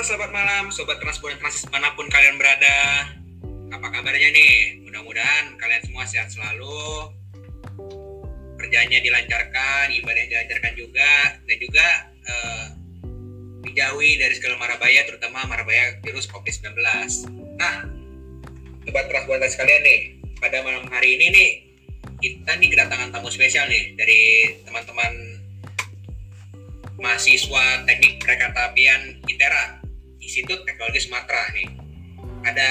[0.00, 3.04] Selamat malam sobat transport transis mana pun kalian berada.
[3.68, 4.80] Apa kabarnya nih?
[4.88, 7.12] Mudah-mudahan kalian semua sehat selalu.
[8.56, 11.86] Kerjanya dilancarkan, ibadahnya dilancarkan juga dan juga
[12.16, 12.66] eh,
[13.68, 16.80] dijauhi dari segala marabaya terutama marabaya virus COVID-19.
[17.60, 17.84] Nah,
[18.88, 20.00] sobat transport sekalian nih,
[20.40, 21.50] pada malam hari ini nih
[22.24, 25.12] kita nih kedatangan tamu spesial nih dari teman-teman
[26.96, 29.79] mahasiswa teknik kereta apian ITERA
[30.30, 31.66] Institut Teknologi Sumatera nih
[32.46, 32.70] ada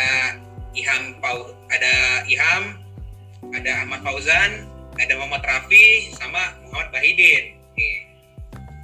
[0.71, 2.79] Iham Pau ada Iham
[3.51, 4.63] ada Ahmad Fauzan
[4.95, 7.95] ada Muhammad Rafi sama Muhammad Bahidin nih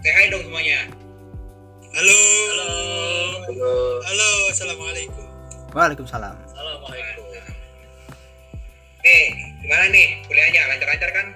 [0.04, 0.92] say hi dong semuanya
[1.96, 2.12] Halo.
[2.52, 2.68] Halo.
[3.48, 3.72] Halo.
[4.04, 5.24] Halo, assalamualaikum.
[5.72, 6.36] Waalaikumsalam.
[6.44, 7.24] Assalamualaikum.
[9.00, 9.26] nih
[9.64, 11.28] gimana nih kuliahnya lancar-lancar kan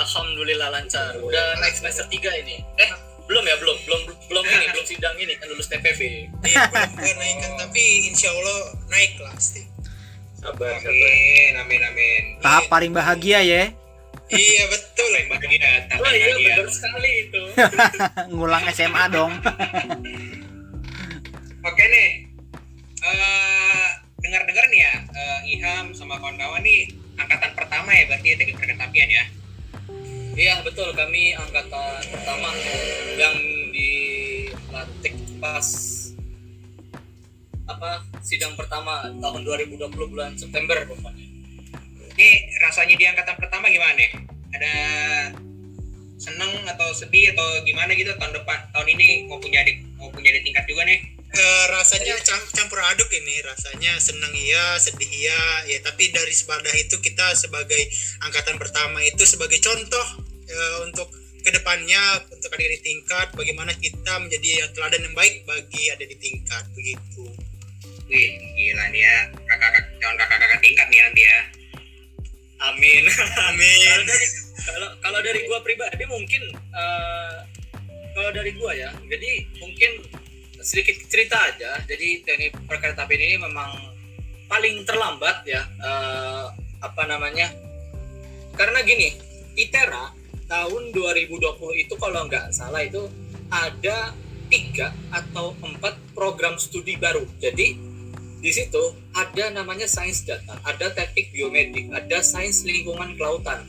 [0.00, 1.12] Alhamdulillah lancar.
[1.20, 2.64] Udah naik semester 3 ini.
[2.80, 2.90] Eh,
[3.30, 3.78] belum ya, belum.
[3.86, 6.00] Belum belum ini, belum sidang ini kan lulus TPB.
[6.42, 9.70] Iya, belum kenaikan tapi insya Allah naik lah pasti.
[10.40, 13.62] Sabar, amin amin amin Tahap paling bahagia ya.
[14.30, 15.10] Iya betul.
[15.14, 17.42] Paling bahagia Oh iya, betul sekali itu.
[18.34, 19.32] Ngulang SMA dong.
[21.70, 22.08] Oke nih,
[23.04, 23.88] eh
[24.24, 26.88] dengar-dengar nih ya, eh, Iham sama kawan-kawan nih
[27.20, 29.24] angkatan pertama ya berarti teknik perketapian ya.
[30.34, 30.94] Iya, betul.
[30.94, 32.50] Kami angkatan pertama
[33.18, 33.36] yang
[33.74, 35.66] dilantik pas
[37.70, 41.26] apa sidang pertama tahun 2020 bulan September pokoknya.
[42.14, 42.30] Ini
[42.62, 44.10] rasanya di angkatan pertama gimana nih?
[44.54, 44.74] Ada
[46.20, 50.30] seneng atau sedih atau gimana gitu tahun depan tahun ini mau punya di mau punya
[50.34, 51.19] di tingkat juga nih?
[51.30, 56.74] Eh, rasanya cam- campur aduk ini rasanya senang iya sedih iya ya tapi dari sebadah
[56.74, 57.78] itu kita sebagai
[58.26, 61.06] angkatan pertama itu sebagai contoh eh, untuk
[61.46, 66.02] ke depannya untuk ada di tingkat bagaimana kita menjadi yang teladan yang baik bagi ada
[66.02, 67.30] di tingkat begitu
[68.10, 69.16] Wih gila nih ya
[69.46, 71.38] kakak calon kakak-kakak tingkat nih nanti ya.
[72.60, 73.02] Amin.
[73.54, 74.26] amin kalau dari
[74.66, 76.42] kalau kalau dari gua pribadi mungkin
[76.74, 77.36] eh,
[78.18, 79.30] kalau dari gua ya jadi
[79.62, 79.90] mungkin
[80.60, 81.80] sedikit cerita aja.
[81.84, 83.70] Jadi teknik perkeretaapian ini memang
[84.46, 86.44] paling terlambat ya eh,
[86.80, 87.52] apa namanya?
[88.56, 89.14] Karena gini
[89.56, 90.12] ITERA
[90.50, 93.06] tahun 2020 itu kalau nggak salah itu
[93.50, 94.14] ada
[94.50, 97.22] tiga atau empat program studi baru.
[97.38, 97.78] Jadi
[98.40, 103.62] di situ ada namanya sains data, ada teknik biomedik, ada sains lingkungan kelautan.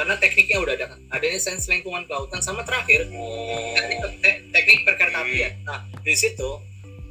[0.00, 1.00] Karena tekniknya udah ada kan.
[1.12, 3.76] Adanya sains lingkungan kelautan sama terakhir Oh.
[3.76, 5.60] teknik, te- teknik perkeretaapian.
[5.68, 6.56] Nah, di situ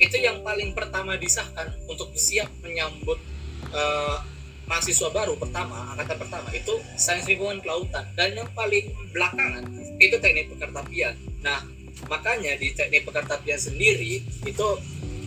[0.01, 3.21] itu yang paling pertama disahkan untuk siap menyambut
[3.69, 4.17] eh,
[4.65, 9.69] mahasiswa baru pertama, angkatan pertama itu sains lingkungan kelautan dan yang paling belakangan
[10.01, 11.13] itu teknik perkeretaapian.
[11.45, 11.61] Nah,
[12.09, 14.67] makanya di teknik perkeretaapian sendiri itu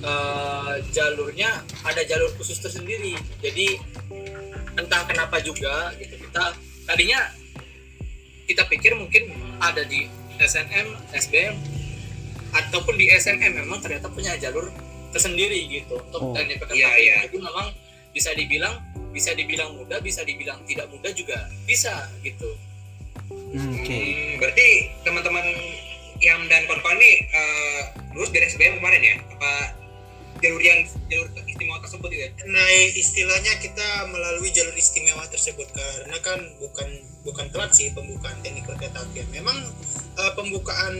[0.03, 3.15] eh, jalurnya ada jalur khusus tersendiri.
[3.39, 3.79] Jadi
[4.75, 6.59] entah kenapa juga gitu kita
[6.91, 7.23] tadinya
[8.45, 11.55] kita pikir mungkin ada di SNM, SBM
[12.53, 14.69] ataupun di SNM memang ternyata punya jalur
[15.11, 16.97] tersendiri gitu untuk Oh, iya, perkeretaapian.
[16.99, 17.15] iya.
[17.25, 17.67] Jadi memang
[18.13, 18.75] bisa dibilang
[19.13, 22.49] bisa dibilang mudah, bisa dibilang tidak mudah juga bisa gitu.
[23.29, 23.93] Hmm, Oke.
[23.93, 24.69] Hmm, berarti
[25.05, 25.47] teman-teman
[26.19, 27.81] yang dan kawan-kawan nih eh,
[28.13, 29.17] lulus dari SBM kemarin ya?
[29.33, 29.53] Apa
[30.41, 32.31] jalur yang jalur istimewa tersebut gitu ya?
[32.49, 36.89] nah istilahnya kita melalui jalur istimewa tersebut karena kan bukan
[37.23, 39.57] bukan telat sih pembukaan teknik perkeretaapian memang
[40.19, 40.95] eh, pembukaan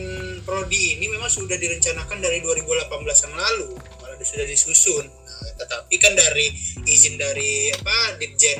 [0.47, 2.89] prodi ini memang sudah direncanakan dari 2018
[3.27, 3.69] yang lalu.
[3.99, 5.05] Malah sudah disusun.
[5.05, 6.47] Nah, tetapi kan dari
[6.87, 8.59] izin dari apa ditjen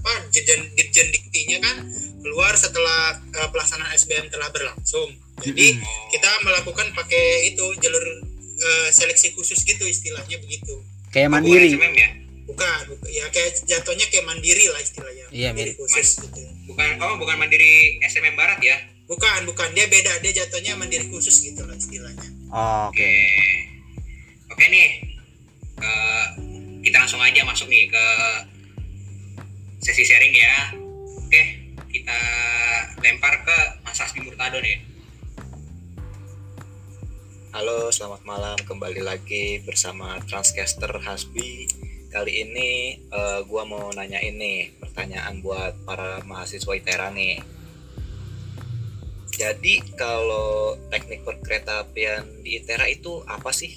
[0.00, 1.76] apa ditjen ditjen diktinya kan
[2.24, 5.12] keluar setelah eh, pelaksanaan SBM telah berlangsung.
[5.44, 5.76] Jadi
[6.08, 10.74] kita melakukan pakai itu jalur eh, seleksi khusus gitu istilahnya begitu
[11.08, 11.68] Kayak Oh, bukan mandiri.
[11.70, 12.08] SMM ya?
[12.44, 15.80] bukan, bukan ya kayak jatuhnya kayak mandiri lah istilahnya Iya, mandiri mirip.
[15.80, 17.72] khusus gitu Bukan oh bukan mandiri
[18.02, 18.76] SMM Barat ya?
[19.04, 22.88] bukan bukan dia beda dia jatuhnya mandiri khusus gitu lah istilahnya Oke.
[22.88, 23.12] Oke.
[24.50, 24.90] Oke nih.
[25.76, 26.26] Eh,
[26.80, 28.04] kita langsung aja masuk nih ke
[29.78, 30.54] sesi sharing ya.
[31.18, 31.42] Oke,
[31.90, 32.18] kita
[33.00, 34.78] lempar ke Mas Asbi Murtado nih.
[37.54, 38.58] Halo, selamat malam.
[38.66, 41.70] Kembali lagi bersama Transcaster Hasbi.
[42.10, 47.38] Kali ini eh, gua mau nanya ini pertanyaan buat para mahasiswa ITERA nih.
[49.38, 53.70] Jadi kalau teknik perkeretaapian di ITERA itu apa sih?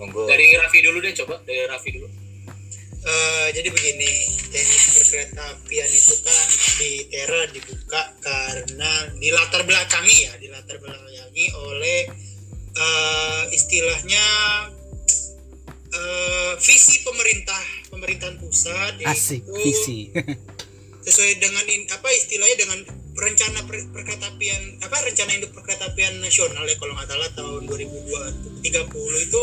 [0.00, 0.24] Monggo.
[0.24, 2.08] Dari Raffi dulu deh coba, dari Raffi dulu
[3.04, 4.12] uh, jadi begini
[4.50, 6.48] teknik berkereta apian itu kan
[6.80, 12.00] di Tera dibuka karena di latar belakangi ya di latar belakangi oleh
[12.76, 14.26] uh, istilahnya
[15.94, 17.62] uh, visi pemerintah
[17.92, 19.98] pemerintahan pusat Asik, yaitu visi.
[21.04, 22.80] sesuai dengan in, apa istilahnya dengan
[23.14, 29.42] rencana per, perkeretaapian apa rencana induk perkeretaapian nasional ya kalau nggak salah tahun 2030 itu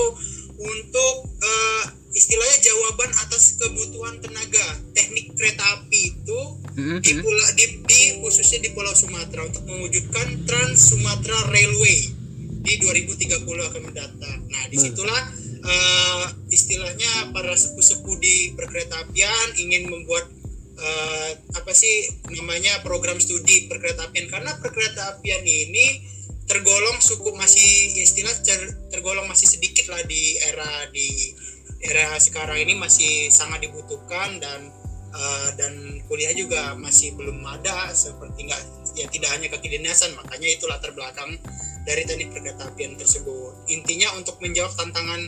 [0.62, 6.40] untuk eh, istilahnya jawaban atas kebutuhan tenaga teknik kereta api itu
[6.72, 12.16] Mm, di, pula, di, di khususnya di Pulau Sumatera untuk mewujudkan Trans Sumatera Railway
[12.64, 14.40] di 2030 akan mendatang.
[14.48, 15.22] Nah, di situlah
[15.68, 20.32] eh, istilahnya para sepuh-sepuh di perkeretaapian ingin membuat
[20.80, 24.32] eh, apa sih namanya program studi perkeretaapian.
[24.32, 26.08] Karena perkeretaapian ini
[26.52, 31.32] tergolong cukup masih istilah ter- tergolong masih sedikit lah di era di
[31.80, 34.72] era sekarang ini masih sangat dibutuhkan dan
[35.12, 38.64] Uh, dan kuliah juga masih belum ada seperti nggak
[38.96, 41.36] ya tidak hanya kedinasan makanya itu latar belakang
[41.84, 45.20] dari teknik perkeretapian tersebut intinya untuk menjawab tantangan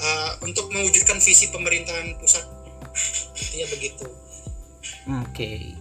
[0.00, 2.40] uh, untuk mewujudkan visi pemerintahan pusat
[3.36, 4.08] intinya begitu
[5.08, 5.72] Oke.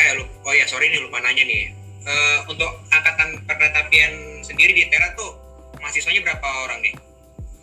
[0.00, 1.76] Eh, lu, oh ya sorry nih lupa nanya nih.
[2.00, 5.36] Eh, untuk angkatan perkeretapian sendiri di Tera tuh
[5.76, 6.94] mahasiswanya berapa orang nih?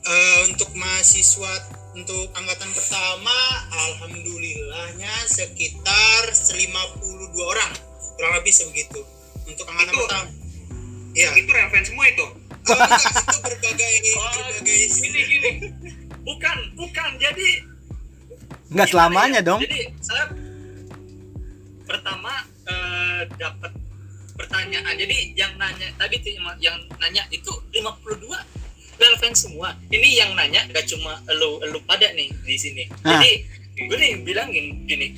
[0.01, 1.51] Uh, untuk mahasiswa
[1.91, 3.35] untuk angkatan pertama
[3.75, 6.63] alhamdulillahnya sekitar 52
[7.35, 7.71] orang
[8.15, 9.03] kurang lebih sebegitu
[9.43, 10.29] untuk angkatan Itu- pertama
[11.11, 12.23] ya Itu relevan semua itu.
[12.23, 12.37] Oh,
[12.69, 15.51] enggak, itu berbagai Oh, berbagai gini gini
[16.21, 17.49] bukan bukan jadi
[18.69, 19.47] Nggak selamanya ya?
[19.49, 19.59] dong.
[19.59, 20.23] jadi saya
[21.83, 22.31] pertama
[22.63, 23.71] eh, dapat
[24.37, 24.93] pertanyaan.
[24.93, 26.21] Jadi yang nanya tadi
[26.61, 28.39] yang- nanya itu 52
[28.97, 29.73] relevan semua.
[29.89, 32.83] Ini yang nanya gak cuma lu lu pada nih di sini.
[33.03, 33.17] Ah.
[33.17, 33.31] jadi
[33.77, 35.13] gue nih bilangin gini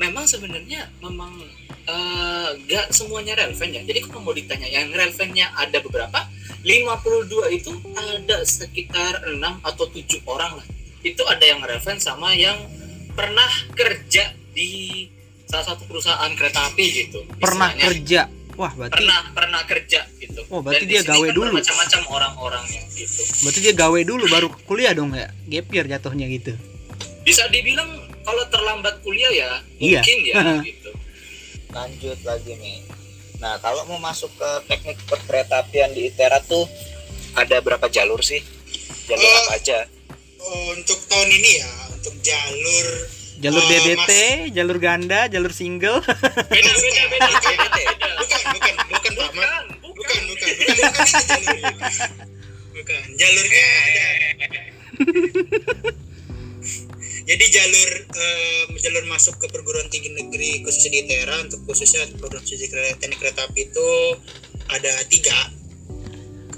[0.00, 1.32] memang sebenarnya memang
[1.86, 3.82] eh, gak semuanya relevan ya.
[3.84, 6.20] Jadi kalau mau ditanya yang relevannya ada beberapa
[6.66, 10.66] 52 itu ada sekitar 6 atau 7 orang lah.
[11.06, 12.58] Itu ada yang relevan sama yang
[13.14, 15.06] pernah kerja di
[15.46, 17.86] salah satu perusahaan kereta api gitu Pernah istilahnya.
[17.88, 18.20] kerja.
[18.56, 21.50] Wah, berarti pernah pernah kerja gitu Oh, berarti Dan dia gawe kan dulu.
[21.54, 25.28] macam-macam orang-orangnya gitu berarti dia gawe dulu baru kuliah dong ya.
[25.46, 26.52] Gap year jatuhnya gitu.
[27.20, 27.90] bisa dibilang
[28.22, 30.00] kalau terlambat kuliah ya Iya.
[30.00, 30.34] mungkin ya
[30.68, 30.90] gitu
[31.68, 32.78] lanjut lagi nih
[33.36, 36.64] nah kalau mau masuk ke teknik perkeretaapian di ITERA tuh
[37.34, 38.40] ada berapa jalur sih
[39.04, 39.78] jalur Eh, apa aja
[40.70, 42.86] untuk tahun ini ya untuk jalur
[43.36, 46.00] Jalur Eh, DDT, Mas- jalur ganda, jalur single.
[46.00, 47.56] beda beda beda beda.
[47.86, 49.62] Beda bukan bukan bukan Pak bukan bukan.
[49.96, 50.26] Bukan bukan.
[50.26, 50.72] Bukan bukan itu
[51.26, 51.72] jalurnya
[52.72, 53.02] bukan.
[53.16, 54.06] Jalurnya ada.
[57.30, 62.40] jadi jalur eh, jalur masuk ke perguruan tinggi negeri khususnya di Tera untuk khususnya program
[62.40, 63.88] studi teknik kereta api itu
[64.70, 65.36] ada tiga.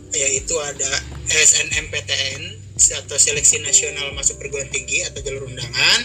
[0.09, 0.89] Yaitu ada
[1.29, 6.01] SNMPTN atau seleksi nasional masuk perguruan tinggi atau jalur undangan.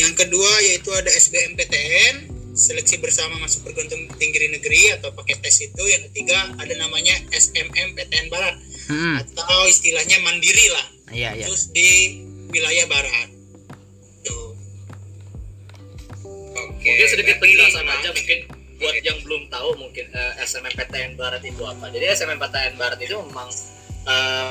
[0.00, 5.82] Yang kedua yaitu ada SBMPTN seleksi bersama masuk perguruan tinggi negeri atau pakai tes itu.
[5.84, 9.18] Yang ketiga ada namanya SMMPTN Barat Hmm.
[9.18, 10.86] atau istilahnya mandiri lah.
[11.10, 11.46] Iya, iya.
[11.50, 12.22] terus di
[12.54, 13.28] wilayah barat.
[14.22, 14.54] Tuh.
[16.54, 16.86] Oke.
[16.86, 18.38] mungkin sedikit penjelasan aja mungkin
[18.78, 21.90] buat yang belum tahu mungkin eh, SMMPTN Barat itu apa.
[21.90, 23.50] Jadi SMMPTN Barat itu memang
[24.06, 24.50] eh,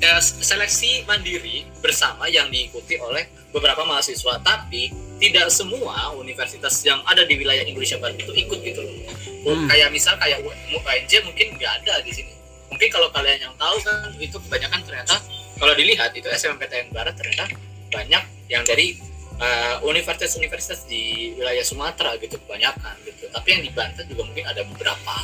[0.00, 4.38] eh, seleksi mandiri bersama yang diikuti oleh beberapa mahasiswa.
[4.42, 8.96] Tapi tidak semua universitas yang ada di wilayah Indonesia Barat itu ikut gitu loh.
[9.38, 9.64] Hmm.
[9.70, 12.32] kayak misal kayak UNJ mungkin nggak ada di sini.
[12.68, 15.16] Mungkin kalau kalian yang tahu kan itu kebanyakan ternyata
[15.56, 17.48] kalau dilihat itu SMMPTN Barat ternyata
[17.88, 19.00] banyak yang dari
[19.40, 23.26] uh, universitas-universitas di wilayah Sumatera gitu kebanyakan gitu.
[23.32, 25.16] Tapi yang di Banten juga mungkin ada beberapa.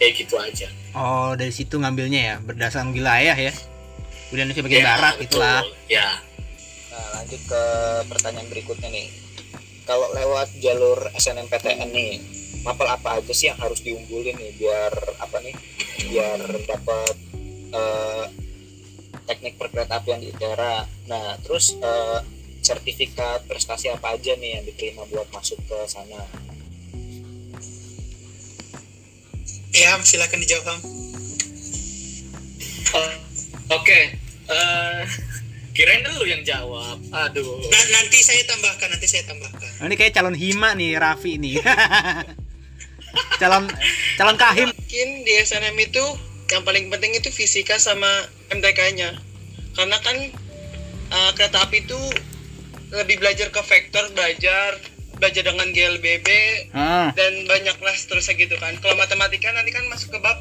[0.00, 0.68] Kayak gitu aja.
[0.96, 3.52] Oh, dari situ ngambilnya ya, berdasarkan wilayah ya.
[4.30, 5.26] Udah Indonesia bagian Ya, barat betul.
[5.26, 5.60] itulah.
[5.86, 6.08] ya
[6.90, 7.62] Nah, lanjut ke
[8.06, 9.08] pertanyaan berikutnya nih.
[9.86, 12.18] Kalau lewat jalur SNMPTN nih,
[12.62, 15.54] mapel apa aja sih yang harus diunggulin nih biar apa nih?
[16.04, 17.14] Biar dapat
[17.70, 18.24] eh,
[19.24, 20.82] teknik perkeretaapian di ITERA.
[21.06, 22.18] Nah, terus eh,
[22.60, 26.22] sertifikat prestasi apa aja nih yang diterima buat masuk ke sana?
[29.70, 30.78] ya silakan dijawab Ham.
[32.90, 33.10] Oh,
[33.72, 33.98] oke
[34.50, 35.00] Eh,
[35.70, 36.98] kirain lu yang jawab.
[37.08, 37.62] Aduh.
[37.70, 39.70] Nah, nanti saya tambahkan nanti saya tambahkan.
[39.80, 41.62] Oh, ini kayak calon hima nih Raffi nih.
[43.40, 43.66] calon
[44.14, 44.68] calon kahim.
[44.70, 46.04] mungkin di SNM itu
[46.50, 48.06] yang paling penting itu fisika sama
[48.50, 49.14] MTK-nya
[49.74, 50.16] karena kan
[51.10, 51.98] uh, kereta api itu
[52.90, 54.78] lebih belajar ke vektor belajar
[55.18, 56.26] belajar dengan GLBB
[56.74, 58.74] Ah, dan banyaklah seterusnya gitu kan.
[58.82, 60.38] Kalau matematika nanti kan masuk ke bab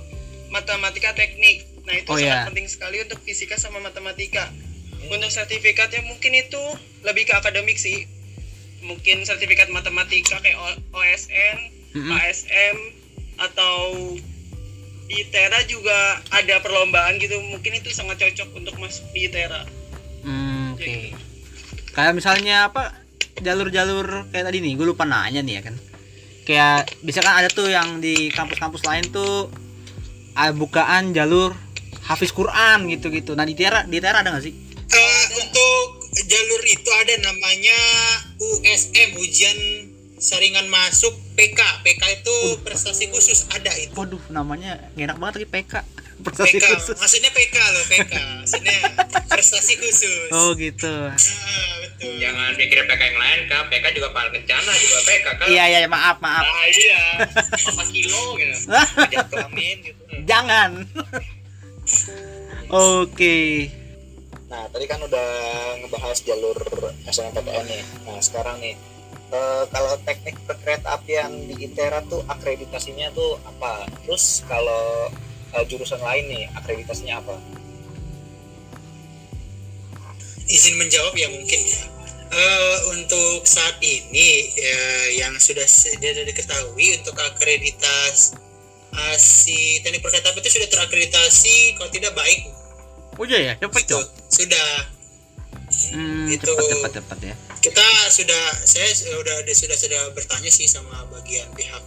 [0.49, 2.45] matematika teknik nah itu Oh, sangat iya.
[2.45, 4.53] penting sekali untuk fisika sama matematika
[5.01, 6.61] untuk sertifikatnya mungkin itu
[7.01, 8.05] lebih ke akademik sih
[8.79, 10.55] mungkin sertifikat matematika kayak
[10.93, 11.57] OSN,
[11.91, 12.13] Mm-mm.
[12.13, 12.77] ASM
[13.35, 13.75] atau
[15.03, 15.97] di ITERA juga
[16.29, 19.65] ada perlombaan gitu mungkin itu sangat cocok untuk masuk di ITERA
[20.19, 21.15] Hmm, oke.
[21.89, 22.91] Kayak misalnya apa
[23.39, 25.75] jalur-jalur kayak tadi nih, gue lupa nanya nih ya kan.
[26.43, 29.47] Kayak bisa kan ada tuh yang di kampus-kampus lain tuh
[30.35, 31.55] ah, bukaan jalur
[32.09, 33.37] hafiz Quran gitu-gitu.
[33.37, 34.53] Nah di Tiara, di Tiara ada nggak sih?
[34.89, 37.77] Eh, untuk jalur itu ada namanya
[38.41, 39.57] USM ujian
[40.19, 42.35] saringan masuk PK PK itu
[42.65, 45.73] prestasi khusus ada itu Waduh, namanya enak banget lagi PK.
[46.19, 46.95] Prestasi PK khusus.
[46.99, 48.11] maksudnya PK loh PK
[48.43, 48.77] maksudnya
[49.31, 50.91] prestasi khusus Oh gitu.
[51.07, 51.15] Ah,
[51.79, 55.47] betul Jangan mikir PK yang lain kak, PK juga paling kencana juga PK kan.
[55.47, 56.43] Iya iya maaf maaf.
[56.43, 57.03] Nah, iya.
[57.55, 58.57] Apa kilo gitu.
[59.13, 59.35] Gitu
[60.27, 60.83] Jangan.
[62.69, 63.69] Oke.
[64.49, 65.29] Nah, tadi kan udah
[65.83, 66.57] ngebahas jalur
[67.05, 67.83] SNMPTN nih.
[68.05, 68.75] Nah, sekarang nih,
[69.33, 73.85] eh, kalau teknik perkereta apian di ITERA tuh akreditasinya tuh apa?
[74.05, 75.13] Terus kalau
[75.53, 77.37] eh, jurusan lain nih, akreditasinya apa?
[80.49, 81.79] izin menjawab ya mungkin ya
[82.29, 84.77] Eh, untuk saat ini ya,
[85.25, 87.17] yang sudah sudah diketahui untuk
[88.99, 92.51] akreditasi teknik perkereta api itu sudah terakreditasi kalau tidak baik.
[93.19, 93.95] Oh iya ya, cepet gitu.
[93.99, 94.07] dong.
[94.31, 94.67] sudah.
[95.93, 97.35] Hmm, Itu- cepat cepat cepat ya.
[97.59, 101.83] kita sudah saya sudah sudah sudah bertanya sih sama bagian pihak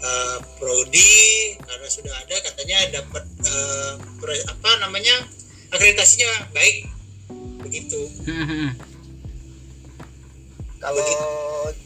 [0.00, 3.24] eh, prodi karena sudah ada katanya dapat
[4.22, 5.14] pro- apa namanya
[5.70, 6.86] akreditasinya baik.
[7.66, 8.00] Begitu.
[8.26, 8.70] Hmm, hmm, hmm.
[10.78, 11.02] Kalau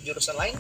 [0.05, 0.57] jurusan lain,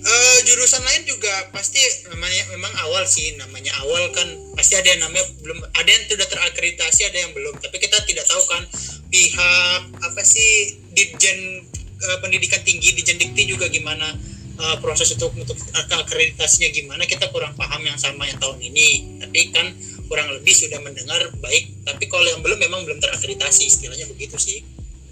[0.00, 1.76] Eh, jurusan lain juga pasti
[2.08, 4.24] namanya memang awal sih namanya awal kan.
[4.56, 7.60] Pasti ada yang namanya belum ada yang sudah terakreditasi ada yang belum.
[7.60, 8.64] Tapi kita tidak tahu kan
[9.12, 11.68] pihak apa sih Ditjen
[12.00, 14.08] eh, Pendidikan Tinggi Ditjen Dikti juga gimana
[14.56, 19.20] eh, proses untuk untuk akreditasinya gimana kita kurang paham yang sama yang tahun ini.
[19.20, 19.68] Tapi kan
[20.08, 21.76] kurang lebih sudah mendengar baik.
[21.84, 24.64] Tapi kalau yang belum memang belum terakreditasi istilahnya begitu sih.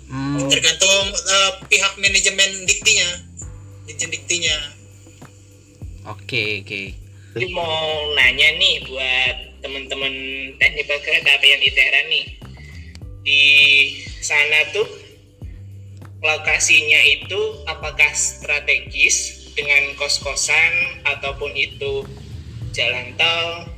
[0.08, 3.28] Hmm, tergantung eh, pihak manajemen diktinya.
[3.84, 4.77] Ditjen Diktinya
[6.08, 6.82] Oke oke.
[7.36, 7.84] Jadi mau
[8.16, 10.14] nanya nih buat teman-teman
[10.56, 12.26] teknik kereta apian ITERA nih.
[13.20, 13.44] Di
[14.24, 14.88] sana tuh
[16.24, 22.08] lokasinya itu apakah strategis dengan kos-kosan ataupun itu
[22.72, 23.68] jalan tol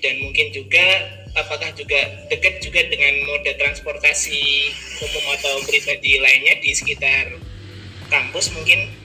[0.00, 0.86] dan mungkin juga
[1.34, 1.98] apakah juga
[2.30, 4.70] dekat juga dengan moda transportasi
[5.02, 7.38] umum atau pribadi lainnya di sekitar
[8.10, 8.97] kampus mungkin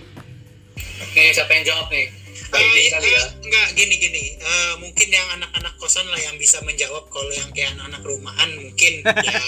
[1.11, 2.07] Nih, siapa yang jawab nih?
[2.53, 3.17] Eh, kali ya.
[3.17, 7.49] eh, enggak gini gini Eh, mungkin yang anak-anak kosan lah yang bisa menjawab kalau yang
[7.49, 9.41] kayak anak-anak rumahan mungkin ya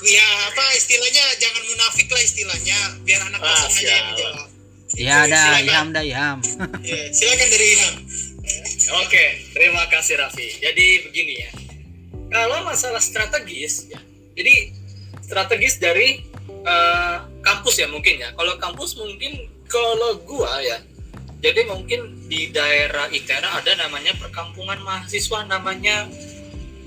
[0.00, 4.46] ya apa istilahnya jangan munafik lah istilahnya biar anak Ah, kosan aja yang menjawab
[4.90, 5.62] Ya ada Silakan.
[5.62, 6.38] Ilham dah Ilham.
[6.88, 7.94] Ya, silakan dari Ilham
[9.00, 10.58] Oke, terima kasih Raffi.
[10.58, 11.50] Jadi begini ya.
[12.28, 14.02] Kalau masalah strategis, ya,
[14.34, 14.74] jadi
[15.20, 18.34] strategis dari eh, kampus ya mungkin ya.
[18.34, 20.82] Kalau kampus mungkin kalau gua ya,
[21.40, 26.04] jadi mungkin di daerah ITERA ada namanya perkampungan mahasiswa namanya.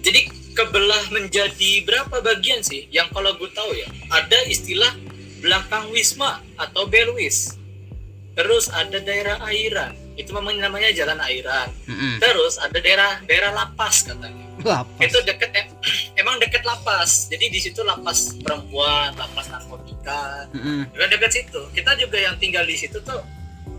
[0.03, 2.85] Jadi kebelah menjadi berapa bagian sih?
[2.93, 4.93] Yang kalau gue tahu ya, ada istilah
[5.41, 7.57] belakang wisma atau belwis.
[8.33, 11.69] Terus ada daerah airan, itu memang namanya jalan airan.
[11.85, 14.42] Hmm, Terus ada daerah daerah lapas katanya.
[14.61, 15.01] Lapas.
[15.01, 15.73] Itu deket em-
[16.21, 17.25] emang deket lapas.
[17.33, 20.45] Jadi di situ lapas perempuan, lapas narkotika.
[20.53, 21.61] Hmm, Udah deket situ.
[21.73, 23.23] Kita juga yang tinggal di situ tuh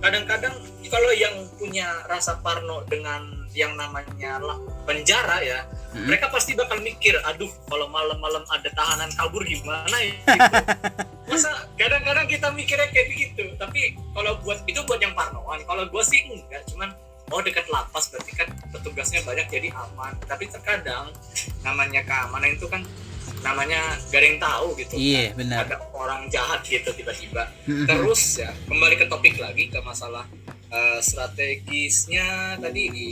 [0.03, 0.53] kadang-kadang
[0.93, 3.25] kalau yang punya rasa parno dengan
[3.57, 5.65] yang namanya la- penjara ya,
[5.95, 6.11] hmm.
[6.11, 10.15] mereka pasti bakal mikir, aduh kalau malam-malam ada tahanan kabur gimana ya?
[11.31, 16.03] Masa kadang-kadang kita mikirnya kayak begitu, tapi kalau buat itu buat yang parnoan, kalau gua
[16.05, 16.91] sih enggak, cuman
[17.33, 20.13] oh dekat lapas berarti kan petugasnya banyak jadi aman.
[20.29, 21.09] Tapi terkadang
[21.65, 22.85] namanya keamanan itu kan
[23.41, 24.95] namanya gak ada yang tahu gitu.
[24.97, 25.69] Iya benar.
[25.69, 27.49] Ada orang jahat gitu tiba-tiba.
[27.65, 30.25] Terus ya kembali ke topik lagi ke masalah
[30.73, 33.09] eh, strategisnya tadi di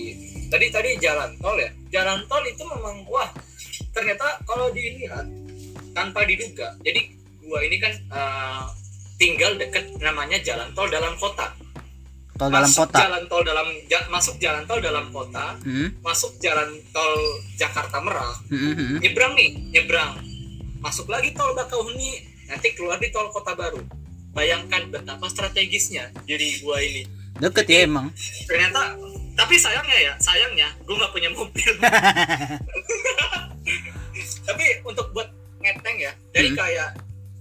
[0.49, 1.71] tadi tadi jalan tol ya.
[1.93, 3.29] Jalan tol itu memang wah
[3.93, 5.29] ternyata kalau dilihat
[5.93, 6.77] tanpa diduga.
[6.81, 7.13] Jadi
[7.45, 8.65] gua ini kan eh,
[9.21, 11.53] tinggal deket namanya jalan tol dalam kota.
[12.43, 12.99] Tol dalam masuk kota.
[12.99, 17.15] Jalan tol dalam ja- masuk jalan tol dalam kota, Hmm, masuk jalan tol
[17.55, 18.99] Jakarta Merak, hmm, hmm, hmm.
[18.99, 20.13] nyebrang nih, nyebrang.
[20.79, 23.79] Masuk lagi tol Bakauheni, nanti keluar di tol Kota Baru.
[24.33, 27.07] Bayangkan betapa strategisnya jadi gua ini.
[27.35, 28.11] Deket ya emang.
[28.45, 28.99] Ternyata
[29.33, 31.71] tapi sayangnya ya, sayangnya gua nggak punya mobil.
[34.43, 36.59] tapi untuk buat ngeteng ya, dari Hmm.
[36.59, 36.91] kayak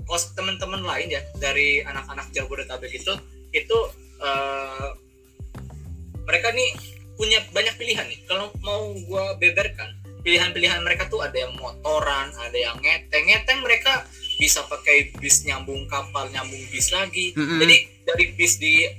[0.03, 3.13] kos teman-teman lain ya dari anak-anak Jabodetabek itu
[3.51, 3.77] itu
[4.21, 4.89] eh,
[6.41, 6.69] mereka nih
[7.13, 8.19] punya banyak pilihan nih.
[8.25, 9.93] Kalau mau gua beberkan
[10.25, 13.29] pilihan-pilihan mereka tuh ada yang motoran ada yang ngeteng.
[13.29, 14.09] Ngeteng mereka
[14.41, 17.37] bisa pakai bis nyambung kapal nyambung bis lagi.
[17.37, 17.61] Mm-mm.
[17.61, 17.77] jadi
[18.09, 18.89] dari bis di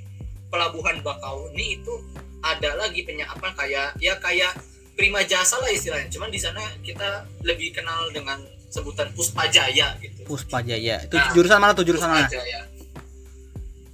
[0.55, 1.99] pelabuhan Bakauni itu
[2.47, 4.55] ada lagi penya apa kayak ya kayak
[4.95, 6.07] prima jasa lah istilahnya.
[6.15, 8.39] Cuman di sana kita lebih kenal dengan
[8.71, 10.23] sebutan Puspa Jaya gitu.
[10.31, 11.03] Puspa Jaya.
[11.03, 11.35] Itu Nah.
[11.35, 12.31] jurusan mana tuh jurusan Puspa mana?
[12.31, 12.61] Jaya.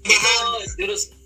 [0.05, 0.33] Itu
[0.85, 1.17] jurus.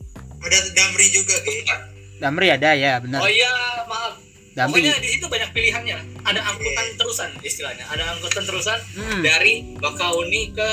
[0.43, 1.92] Ada Damri juga gitu
[2.23, 3.19] Damri ada ya benar.
[3.19, 3.51] Oh iya
[3.85, 4.15] maaf.
[4.53, 4.79] Damri.
[4.79, 5.99] Pokoknya di situ banyak pilihannya.
[6.23, 7.83] Ada angkutan terusan istilahnya.
[7.89, 9.21] Ada angkutan terusan Hmm.
[9.21, 10.69] dari Bakauni ke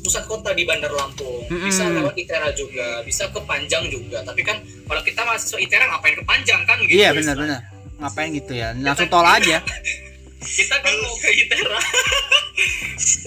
[0.00, 1.44] pusat kota di Bandar Lampung.
[1.44, 2.00] Bisa Mm-mm.
[2.00, 4.22] lewat Itera juga bisa ke Panjang juga.
[4.22, 7.60] Tapi kan kalau kita mahasiswa Itera ngapain ke Panjang kan gitu iya benar istilahnya.
[7.60, 8.68] benar ngapain gitu ya?
[8.72, 9.58] Langsung tol aja
[10.42, 11.80] kita kan mau ke Itera.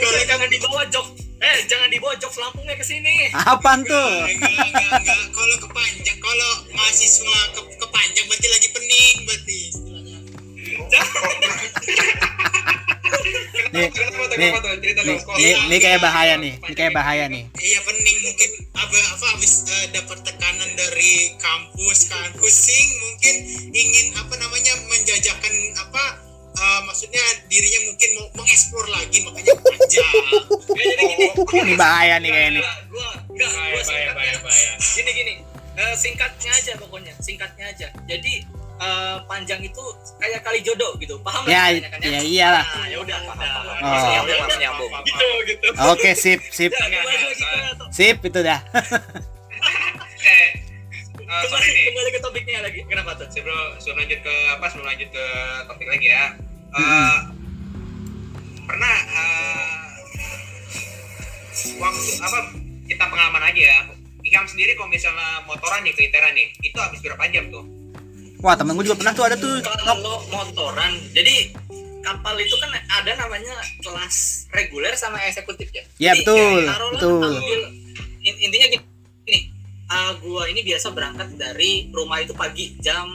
[0.02, 1.08] Udah, jangan dibawa jok
[1.42, 3.34] eh jangan dibawa jok Lampungnya ke sini.
[3.34, 4.30] Apaan tuh?
[4.30, 9.62] enggak enggak enggak kalau ke panjang kalau mahasiswa ke, ke panjang berarti lagi pening berarti
[13.72, 13.88] nih
[14.36, 14.52] nih
[15.06, 17.44] nih, nih, nih kayak bahaya nih ini kayak bahaya nih.
[17.56, 18.50] Iya pening mungkin.
[18.76, 23.36] Apa apa habis eh, dapat tekanan dari kampus kan pusing mungkin
[23.72, 26.04] ingin apa namanya menjajakan apa
[26.52, 30.10] eh, maksudnya dirinya mungkin mau mengeksplor lagi makanya panjang
[30.72, 31.26] Ya, jadi gini
[31.62, 34.14] ini bahaya nih kayak ini Enggak, gua enggak, Bahaya, bahaya, singkatnya.
[34.16, 34.72] bahaya, bahaya.
[34.82, 35.34] Gini gini,
[35.74, 37.88] eh, singkatnya aja pokoknya, singkatnya aja.
[38.06, 38.34] Jadi
[38.82, 39.84] eh, panjang itu
[40.18, 43.50] kayak kali jodoh gitu, paham nggak ya kan, ya iyalah Nah, ya udah, udah.
[43.78, 44.02] Oh.
[44.26, 44.92] Nyambung, nyambung.
[45.06, 45.68] Gitu, gitu.
[45.78, 48.60] oke sip sip Ya, lagi ke sip itu dah
[51.42, 51.86] sorry kembali, nih.
[51.88, 52.80] kembali ke topiknya lagi.
[52.86, 53.28] Kenapa tuh?
[53.30, 55.26] sebelum sebelum lanjut ke apa sebelum lanjut ke
[55.66, 56.24] topik lagi ya
[56.72, 57.18] Eh,
[58.64, 59.82] pernah eh,
[61.78, 62.38] waktu apa
[62.86, 63.78] kita pengalaman aja ya
[64.22, 67.68] Ikam sendiri kalau misalnya motoran nih ke Itera nih itu habis berapa jam tuh
[68.40, 71.52] wah temen gue juga pernah tuh ada tuh Kalau motoran, jadi
[72.02, 74.16] kapal itu kan ada namanya kelas
[74.50, 75.84] reguler sama eksekutif ya.
[76.02, 77.22] Ya, Jadi, betul, taruhlah betul.
[77.22, 77.72] ambil-
[78.20, 78.84] in- intinya gini,
[79.92, 83.12] ah, gua ini biasa berangkat dari rumah itu pagi jam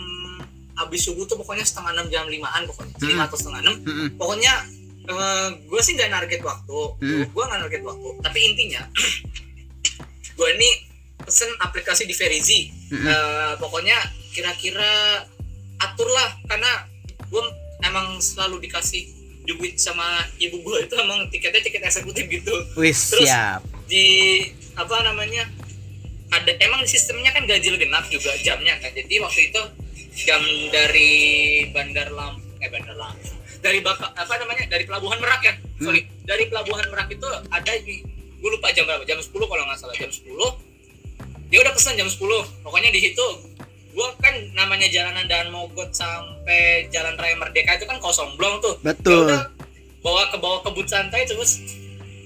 [0.74, 3.08] habis subuh tuh pokoknya setengah enam jam limaan pokoknya Hmm.
[3.08, 4.08] lima atau setengah enam Mm-mm.
[4.14, 4.52] pokoknya
[5.62, 7.24] gue sih nggak target waktu Hmm.
[7.24, 8.82] gue nggak target waktu tapi intinya
[10.36, 10.68] gue ini
[11.18, 13.06] pesen aplikasi di Verizi Mm-mm.
[13.06, 13.96] Eh, pokoknya
[14.30, 15.24] kira-kira
[15.78, 16.84] aturlah karena
[17.24, 17.42] gue
[17.82, 19.08] emang selalu dikasih
[19.46, 20.04] duit sama
[20.36, 24.42] ibu gue itu emang tiketnya tiket eksekutif gitu wis Terus- siap di
[24.74, 25.46] apa namanya
[26.34, 28.90] ada emang sistemnya kan ganjil genap juga jamnya kan.
[28.94, 29.62] Jadi waktu itu
[30.26, 31.12] jam dari
[31.70, 35.54] Bandar Lampung eh Bandar Lampung dari baka apa namanya dari Pelabuhan Merak ya?
[35.82, 38.00] Sorry dari Pelabuhan Merak itu ada di
[38.36, 40.28] gue lupa jam berapa jam 10 kalau nggak salah jam 10
[41.50, 42.20] dia udah pesan jam 10
[42.62, 43.26] pokoknya di situ
[43.96, 48.76] gue kan namanya jalanan dan Mogot sampai Jalan Raya Merdeka itu kan kosong blong tuh.
[48.84, 49.24] Betul.
[49.24, 49.42] Ya udah,
[50.04, 51.64] bawa ke bawa kebut santai terus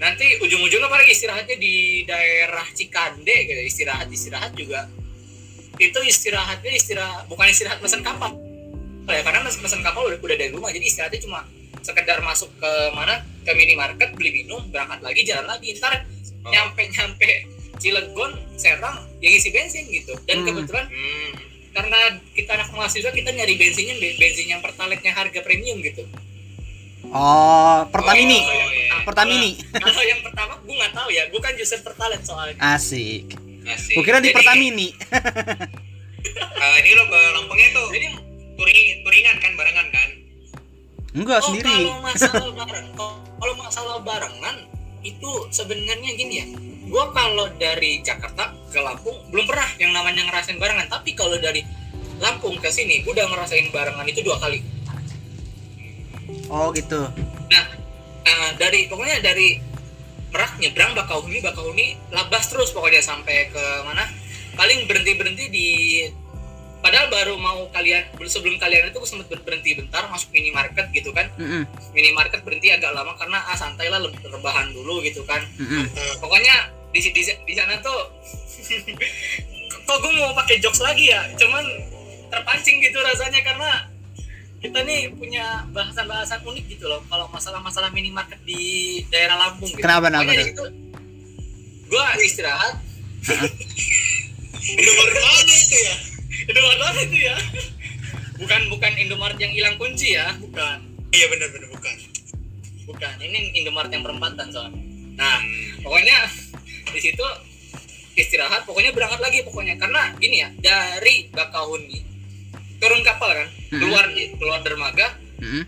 [0.01, 3.61] nanti ujung-ujungnya paling istirahatnya di daerah Cikande gitu.
[3.69, 4.89] Istirahat istirahat juga.
[5.77, 8.33] Itu istirahatnya istirahat bukan istirahat pesan kapal.
[9.07, 10.73] Ya karena mes- pesan kapal udah, udah dari rumah.
[10.73, 11.45] Jadi istirahatnya cuma
[11.85, 13.21] sekedar masuk ke mana?
[13.45, 15.77] Ke minimarket beli minum berangkat lagi jalan lagi.
[15.77, 16.05] Ntar
[16.49, 17.31] nyampe nyampe
[17.81, 20.17] Cilegon Serang yang isi bensin gitu.
[20.25, 20.47] Dan Hmm.
[20.53, 21.31] kebetulan hmm.
[21.71, 21.99] karena
[22.37, 26.05] kita anak mahasiswa kita nyari bensinnya bensin yang pertalite-nya harga premium gitu.
[27.11, 28.41] Oh Pertamini.
[28.45, 28.73] Oh, yang
[29.11, 31.23] Pertamini kalau yang pertama gue nggak tahu ya.
[31.35, 32.55] Gue kan user pertalite soalnya.
[32.63, 33.35] Asik.
[33.67, 33.95] Asik.
[33.99, 34.89] gue kira di Jadi, Pertamini
[36.65, 38.07] eh, ini lo ke Lampungnya tuh jadi
[38.57, 40.09] touring touringan kan barengan kan?
[41.11, 41.75] Enggak oh, sendiri.
[41.91, 42.89] kalau masalah bareng
[43.41, 44.57] kalau masalah barengan
[45.03, 46.47] itu sebenarnya gini ya.
[46.91, 50.87] Gue kalau dari Jakarta ke Lampung belum pernah yang namanya ngerasain barengan.
[50.87, 51.67] Tapi kalau dari
[52.21, 54.63] Lampung ke sini gue udah ngerasain barengan itu dua kali.
[56.51, 57.11] Oh gitu.
[57.51, 57.65] Nah
[58.25, 59.71] eh, dari pokoknya dari
[60.31, 64.07] Merak nyebrang Bakauheni Bakauheni labas terus pokoknya sampai ke mana
[64.55, 65.69] paling berhenti berhenti di
[66.81, 71.69] padahal baru mau kalian sebelum kalian itu sempat berhenti bentar masuk minimarket gitu kan Mm-mm.
[71.93, 75.85] minimarket berhenti agak lama karena ah santai lah rebahan dulu gitu kan Mm-mm.
[76.23, 78.01] pokoknya di di, di sana tuh
[79.87, 81.63] kok gue mau pakai jokes lagi ya cuman
[82.31, 83.71] terpancing gitu rasanya karena
[84.61, 89.81] kita nih punya bahasan-bahasan unik gitu loh kalau masalah-masalah minimarket di daerah Lampung gitu.
[89.81, 90.45] Kenapa, kenapa Pokoknya tuh?
[90.45, 90.65] di situ
[91.91, 92.75] gue istirahat.
[94.81, 95.97] Indomaret mana itu ya?
[96.47, 97.37] Indomaret mana itu ya?
[98.39, 100.37] Bukan bukan Indomaret yang hilang kunci ya?
[100.39, 100.77] Bukan.
[101.11, 101.97] Iya benar-benar bukan.
[102.87, 104.83] Bukan ini Indomaret yang perempatan soalnya.
[105.19, 105.41] Nah
[105.83, 106.17] pokoknya
[106.95, 107.27] di situ
[108.15, 109.75] istirahat pokoknya berangkat lagi pokoknya.
[109.81, 112.10] Karena gini ya dari Bakahuni
[112.81, 113.79] turun kapal kan Hmm.
[113.79, 115.63] keluar keluar dermaga Mm-mm.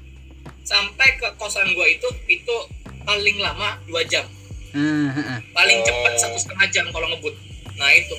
[0.62, 2.54] sampai ke kosan gua itu itu
[3.02, 4.24] paling lama dua jam
[4.72, 5.84] Hmm, hmm, paling Oh.
[5.84, 7.36] cepat satu setengah jam kalau ngebut
[7.74, 8.16] nah itu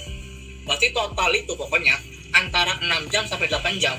[0.64, 1.98] berarti total itu pokoknya
[2.32, 3.98] antara 6 jam sampai 8 jam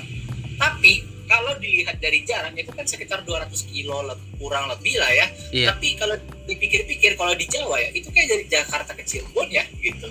[0.55, 5.27] tapi kalau dilihat dari jarak itu kan sekitar 200 kilo le- kurang lebih lah ya
[5.51, 5.67] Iya.
[5.69, 10.07] tapi kalau dipikir-pikir kalau di Jawa ya itu kayak dari Jakarta ke Cirebon ya gitu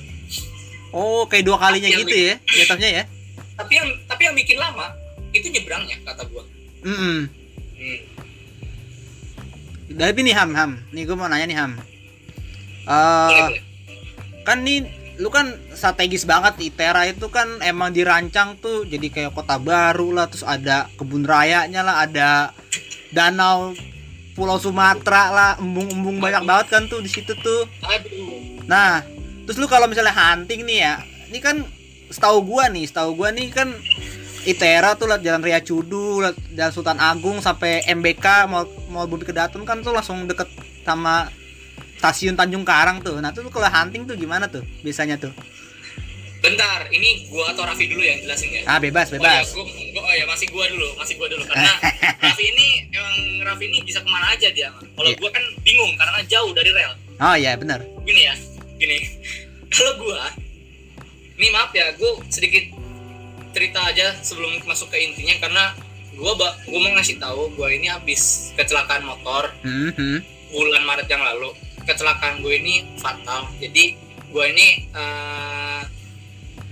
[0.91, 3.05] Oh, kayak dua kalinya Yang gitu ya, jatuhnya ya.
[3.55, 4.95] tapi yang tapi yang bikin lama
[5.35, 6.47] itu nyebrangnya kata gua
[6.87, 7.27] Mm-mm.
[7.75, 8.01] hmm.
[9.95, 10.73] Tapi nih Ham, Ham.
[10.91, 11.73] Nih gue mau nanya nih Ham.
[11.79, 11.87] boleh
[12.89, 13.63] Eh, boleh
[14.45, 14.85] kan nih
[15.19, 20.29] lu kan strategis banget Itera itu kan emang dirancang tuh jadi kayak kota baru lah
[20.29, 22.53] terus ada kebun rayanya lah ada
[23.15, 23.73] danau
[24.35, 27.63] Pulau Sumatera lah embung-embung banyak banget kan tuh di situ tuh
[28.67, 29.01] nah
[29.47, 30.95] terus lu kalau misalnya hunting nih ya
[31.31, 31.63] ini kan
[32.09, 33.69] setahu gua nih setahu gua nih kan
[34.45, 39.63] Itera tuh lah jalan Ria Cudu jalan Sultan Agung sampai MBK mau mau Bumi Kedaton
[39.63, 40.49] kan tuh langsung deket
[40.83, 41.33] sama
[41.97, 45.33] stasiun Tanjung Karang tuh nah tuh kalau hunting tuh gimana tuh biasanya tuh
[46.39, 49.65] bentar ini gua atau Raffi dulu yang jelasin ya ah bebas Oh ya, bebas gua,
[49.65, 51.73] gua- oh ya masih gua dulu, masih gua dulu karena
[52.21, 54.69] Raffi ini emang Raffi ini bisa ke mana aja dia.
[54.69, 55.17] Kalau Iya.
[55.17, 56.93] gua kan bingung karena jauh dari rel.
[57.17, 58.37] oh iya benar Gini ya,
[58.77, 58.99] gini.
[59.73, 60.29] Kalau gua,
[61.35, 62.63] ini maaf ya, gua sedikit
[63.51, 65.65] cerita aja sebelum masuk ke intinya karena
[66.15, 70.19] gua ba- gua mau ngasih tahu gua ini habis kecelakaan motor Hmm, hmm.
[70.51, 71.51] bulan Maret yang lalu.
[71.85, 73.45] Kecelakaan gue ini fatal.
[73.61, 73.93] Jadi
[74.33, 75.83] gue ini eh,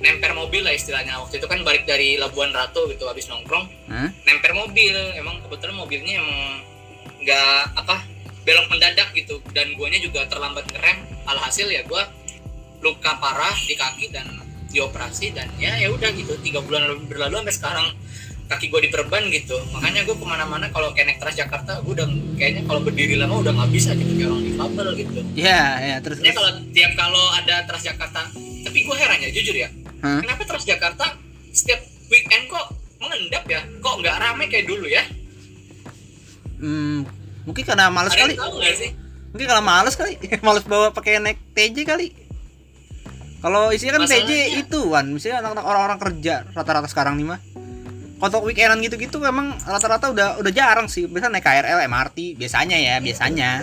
[0.00, 1.20] nemper mobil lah istilahnya.
[1.20, 4.08] Waktu itu kan balik dari Labuan Ratu gitu habis nongkrong Hah?
[4.24, 6.64] nemper mobil emang kebetulan mobilnya emang
[7.20, 8.02] nggak apa
[8.42, 12.02] belok mendadak gitu dan guanya juga terlambat ngerem alhasil ya gua
[12.80, 14.26] luka parah di kaki dan
[14.72, 16.34] dioperasi dan ya ya udah gitu.
[16.40, 17.86] Tiga bulan lebih berlalu sampai sekarang
[18.52, 19.56] kaki gue diperban gitu.
[19.72, 23.52] Makanya gue ke mana-mana kalau kayak naik Transjakarta gue udah kayaknya kalau berdiri lama udah
[23.56, 25.20] nggak bisa gitu kayak orang difabel gitu.
[25.32, 28.22] Ya ya terus Sebenarnya kalau tiap kalau ada Transjakarta
[28.62, 29.68] tapi gue heran ya jujur ya.
[30.02, 30.18] Hah?
[30.18, 31.06] kenapa Transjakarta
[31.54, 31.80] setiap
[32.10, 32.66] weekend kok
[33.00, 33.60] mengendap ya?
[33.80, 35.04] Kok nggak rame kayak dulu ya?
[36.62, 37.02] Hmm,
[37.42, 38.34] mungkin karena males ada kali.
[39.34, 40.14] mungkin karena males kali.
[40.46, 42.06] Males bawa pakai naik TJ kali
[43.42, 47.40] kalau isinya kan TJ Masalahnya- itu Wan misalnya anak-anak orang-orang kerja rata-rata sekarang nih mah.
[48.16, 51.04] Kalau untuk weekendan gitu-gitu emang rata-rata udah udah jarang sih.
[51.04, 53.58] Biasanya naik KRL MRT biasanya ya biasanya.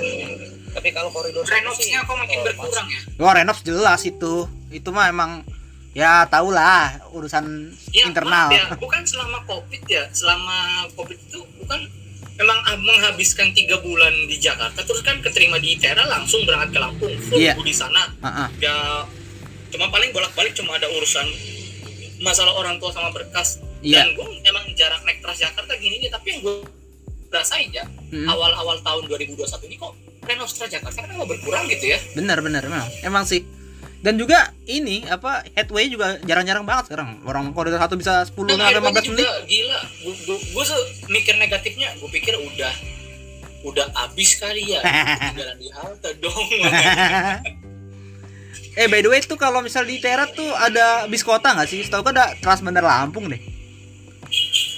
[0.70, 3.00] Tapi kalau koridor renovasinya kok makin berkurang ya?
[3.18, 4.34] Wah renov jelas itu.
[4.68, 5.48] Itu mah emang
[5.89, 8.52] ya tau lah urusan ya internal.
[8.52, 10.04] maaf ya bukan selama covid ya.
[10.12, 10.58] Selama
[10.92, 11.80] covid itu bukan
[12.36, 16.80] memang ah- menghabiskan tiga bulan di Jakarta terus kan keterima di ITERA langsung berangkat ke
[16.80, 17.56] Lampung full Iya.
[17.56, 18.12] di sana.
[18.20, 18.48] Heeh.
[18.62, 18.76] ya
[19.70, 21.28] cuma paling bolak-balik cuma ada urusan
[22.20, 23.62] masalah orang tua sama berkas.
[23.80, 24.04] Iya.
[24.04, 26.56] dan gue emang jarang naik Transjakarta gini nih tapi yang gue
[27.32, 28.26] rasain ya Mm.
[28.26, 32.00] awal-awal tahun 2021 ini kok renov Transjakarta kenapa berkurang gitu ya.
[32.12, 33.46] Benar benar memang emang sih.
[34.00, 37.20] Dan juga ini apa headway juga jarang-jarang banget sekarang.
[37.24, 39.80] Orang koridor satu bisa 10 dan sampai airway 15 juga menit gila.
[40.50, 40.66] Gue
[41.08, 42.74] mikir negatifnya gue pikir udah
[43.64, 44.82] udah habis kali ya.
[45.38, 46.48] Jalan di halte dong
[48.76, 51.82] eh by the way tuh kalau misal di Terat tuh ada bis kota nggak sih?
[51.82, 53.42] Setahu kan ada Trans Bandar Lampung deh.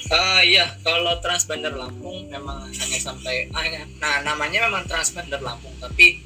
[0.08, 3.80] Ah iya, kalau Trans Bandar Lampung memang hanya sampai ah, ya.
[3.96, 6.20] nah namanya memang Trans Bandar Lampung, tapi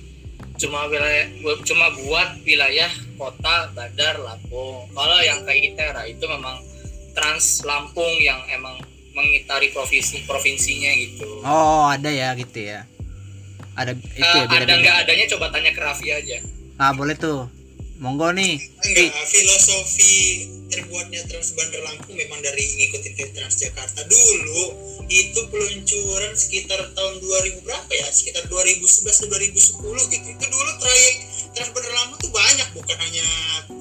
[0.57, 1.29] cuma wilayah
[1.63, 4.91] cuma buat wilayah kota Bandar Lampung.
[4.91, 6.59] Kalau yang kayak Itera itu memang
[7.15, 8.75] Trans Lampung yang emang
[9.15, 11.41] mengitari provinsi provinsinya gitu.
[11.47, 12.85] Oh ada ya gitu ya.
[13.77, 14.77] Ada itu Eh, ya ada beda-beda.
[14.83, 16.39] nggak adanya coba tanya ke Raffi aja.
[16.77, 17.49] Ah boleh tuh.
[17.97, 18.61] Monggo nih.
[18.61, 24.63] enggak filosofi terbuatnya Trans Bandar Lampung memang dari ngikutin ke Transjakarta dulu
[25.07, 31.15] itu peluncuran sekitar tahun 2000 berapa ya sekitar 2011 atau 2010 gitu itu dulu trayek
[31.57, 33.29] Trans Bandar Lampung tuh banyak bukan hanya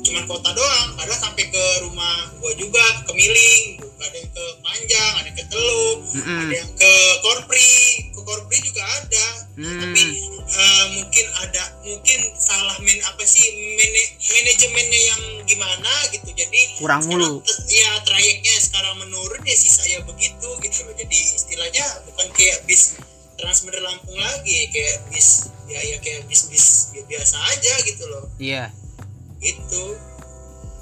[0.06, 5.12] cuman kota doang ada sampai ke rumah gua juga ke Miling ada yang ke Panjang
[5.20, 6.40] ada yang ke Teluk Mm-mm.
[6.40, 6.92] ada yang ke
[7.26, 7.74] Korpri
[8.05, 9.80] ke Korpri juga ada Hmm.
[9.80, 10.04] tapi
[10.44, 17.06] eh, mungkin ada mungkin salah men apa sih mane- manajemennya yang gimana gitu jadi Kurang
[17.06, 17.40] mulu.
[17.66, 23.00] ya trayeknya sekarang menurun ya sih saya begitu gitu loh jadi istilahnya bukan kayak bis
[23.36, 28.04] Trans Bandar Lampung lagi kayak bis ya ya kayak bis bis ya biasa aja gitu
[28.06, 28.76] loh Iya.
[29.40, 29.84] itu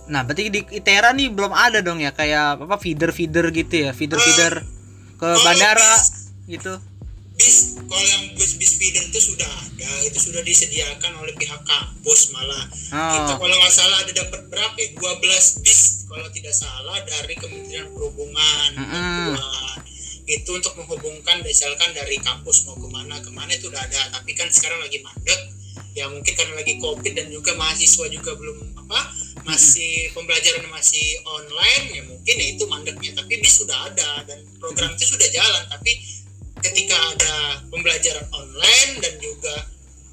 [0.04, 3.92] Nah berarti di Itera nih belum ada dong ya kayak apa feeder feeder gitu ya
[3.92, 4.66] feeder feeder
[5.14, 6.76] ke Kalau bandara bis- gitu.
[7.34, 12.30] Bis kalau yang bus bis feeder itu sudah ada itu sudah disediakan oleh pihak kampus
[12.32, 12.66] malah.
[12.70, 14.90] Kita Oh, kalau nggak salah ada dapat berapa ya?
[14.98, 18.70] 12 bis kalau tidak salah dari Kementerian Perhubungan.
[18.78, 19.34] Mm-mm.
[19.34, 19.78] bantuan.
[20.24, 24.02] itu untuk menghubungkan misalkan dari kampus mau ke mana ke mana itu udah ada.
[24.16, 25.42] Tapi kan sekarang lagi mandek.
[25.94, 31.84] Ya mungkin karena lagi covid dan juga mahasiswa juga belum apa masih pembelajaran masih online
[31.92, 33.12] ya mungkin ya itu mandeknya.
[33.20, 35.64] Tapi bis sudah ada dan program itu sudah jalan.
[35.68, 35.92] Tapi
[36.64, 37.34] ketika ada
[37.68, 39.56] pembelajaran online dan juga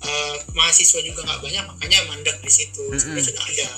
[0.03, 3.69] eh, mahasiswa juga nggak banyak makanya mandek di situ sebenarnya sudah ada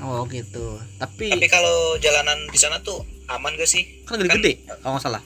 [0.00, 0.80] oh gitu.
[0.96, 3.84] Tapi, Tapi kalau jalanan di sana tuh aman gak sih?
[4.08, 5.22] kan gede-gede kalau nggak salah.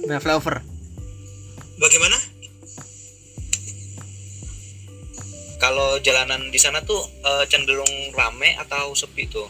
[0.00, 0.56] Banyak flyover.
[1.74, 2.16] bagaimana
[5.60, 9.48] Kalau jalanan di sana tuh eh, cenderung rame atau sepi tuh?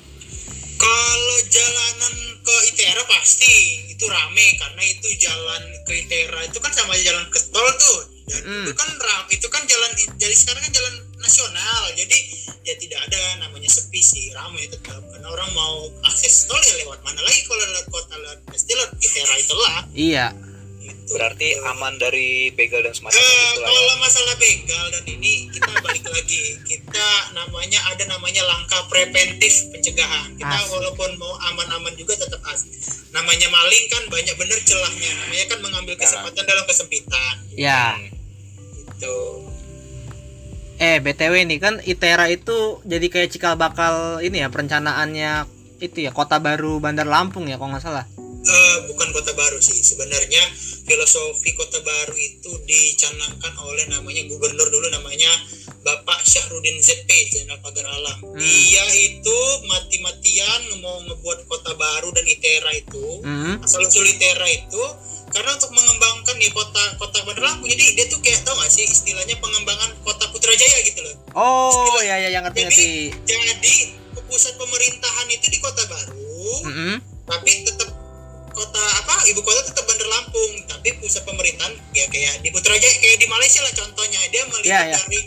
[0.79, 2.15] Kalau jalanan
[2.45, 3.55] ke ITERA pasti
[3.89, 8.01] itu rame karena itu jalan ke ITERA itu kan sama aja jalan ke tol tuh.
[8.25, 8.65] Dan Mm.
[8.65, 11.83] itu kan ram, itu kan jalan jadi sekarang kan jalan nasional.
[11.93, 12.17] Jadi
[12.63, 15.01] ya tidak ada namanya sepi sih, rame tetap.
[15.05, 18.93] Karena orang mau akses tol ya lewat mana lagi kalau lewat kota lewat pasti lewat
[18.99, 19.77] ITERA itulah.
[19.93, 20.27] Iya.
[20.81, 21.11] Gitu.
[21.11, 23.73] Berarti aman dari begal dan semacamnya Eh, gitu lah ya.
[23.73, 26.84] kalau masalah begal dan ini kita balik lagi kita
[27.35, 30.37] namanya ada namanya langkah preventif pencegahan.
[30.37, 30.71] Kita Asik.
[30.75, 32.67] walaupun mau aman-aman juga tetap as
[33.15, 35.11] namanya maling kan banyak bener celahnya.
[35.25, 37.35] Namanya kan mengambil kesempatan dalam kesempitan.
[37.55, 37.97] Ya.
[38.95, 39.47] gitu.
[40.75, 45.47] Eh, BTW nih kan ITERA itu jadi kayak cikal bakal ini ya perencanaannya
[45.79, 48.07] itu ya Kota Baru Bandar Lampung ya kalau nggak salah.
[48.45, 49.81] Eh, bukan kota baru sih.
[49.81, 50.45] Sebenarnya
[50.85, 55.33] filosofi kota baru itu dicanangkan oleh namanya gubernur dulu namanya
[55.85, 62.73] Bapak Syahrudin ZP Jenderal Pagar Alam dia itu mati-matian mau ngebuat kota baru dan ITERA
[62.75, 63.61] itu Hmm.
[63.61, 64.83] asal usul ITERA itu
[65.29, 68.85] karena untuk mengembangkan ya kota kota Bandar Lampung jadi dia tuh kayak tau gak sih
[68.85, 72.89] istilahnya pengembangan kota Putrajaya gitu loh Oh, ya ya yang ngerti ngerti.
[73.25, 73.75] jadi
[74.25, 76.95] pusat pemerintahan itu di kota baru Mm-mm.
[77.25, 77.87] tapi tetap
[78.51, 83.19] kota apa ibu kota tetap Bandar Lampung tapi pusat pemerintahan ya kayak di Putrajaya kayak
[83.19, 84.97] di Malaysia lah contohnya dia melihat Iya, iya.
[84.99, 85.21] dari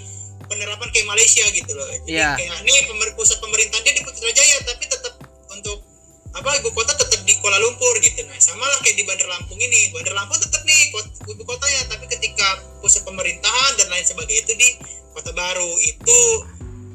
[0.48, 1.88] penerapan kayak Malaysia gitu loh.
[2.04, 2.36] Jadi Iya.
[2.36, 5.14] kayak ini pemer, pusat pemerintahan dia di Putrajaya tapi tetap
[5.50, 5.78] untuk
[6.32, 8.22] apa ibu kota tetap di Kuala Lumpur gitu.
[8.24, 9.90] Nah sama lah kayak di Bandar Lampung ini.
[9.90, 12.48] Bandar Lampung tetap nih kot- ibu kotanya tapi ketika
[12.80, 14.70] pusat pemerintahan dan lain sebagainya itu di
[15.12, 16.20] kota baru itu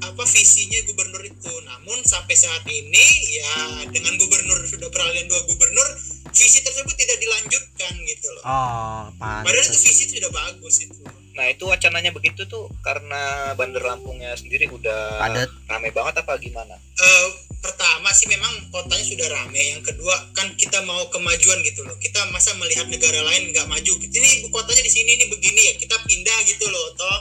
[0.03, 1.53] apa visinya gubernur itu.
[1.63, 3.53] Namun sampai saat ini ya
[3.91, 5.89] dengan gubernur sudah peralihan dua gubernur
[6.33, 8.43] visi tersebut tidak dilanjutkan gitu loh.
[8.43, 13.83] Oh, padahal itu visi itu sudah bagus itu Nah itu wacananya begitu tuh karena Bandar
[13.83, 15.49] Lampungnya sendiri udah Padat.
[15.67, 16.77] rame banget apa gimana?
[16.95, 17.27] Eh,
[17.59, 22.21] pertama sih memang kotanya sudah rame yang kedua kan kita mau kemajuan gitu loh kita
[22.29, 25.95] masa melihat negara lain nggak maju ini ibu kotanya di sini nih begini ya kita
[26.01, 27.21] pindah gitu loh toh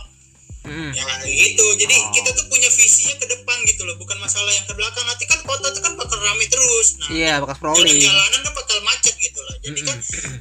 [0.62, 0.94] Mm.
[0.94, 2.14] ya gitu jadi Oh.
[2.14, 5.42] kita tuh punya visinya ke depan gitu loh bukan masalah yang ke belakang nanti kan
[5.42, 7.82] kota tuh kan bakal rame terus nah Iya, bekas rolling.
[7.82, 10.41] jalan-jalanan kan bakal macet gitu loh jadi kan bagaimana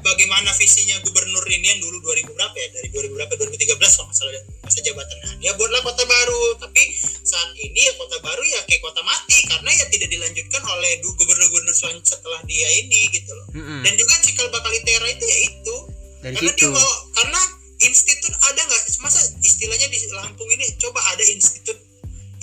[0.60, 2.68] visinya gubernur ini yang dulu 2000 berapa ya?
[2.76, 3.32] Dari 2000 berapa?
[3.32, 6.44] 2013 kalau nggak salah masa jabatannya dia buatlah kota baru.
[6.60, 6.82] Tapi
[7.24, 11.72] saat ini ya kota baru ya kayak kota mati karena ya tidak dilanjutkan oleh gubernur-gubernur
[12.04, 13.48] setelah dia ini gitu loh.
[13.56, 13.80] Mm-mm.
[13.80, 15.76] dan juga cikal bakal ITERA itu ya itu.
[16.20, 16.60] Dari karena situ.
[16.60, 17.40] dia mau karena
[17.80, 18.82] institut ada nggak?
[19.00, 21.80] Masa istilahnya di Lampung ini coba ada institut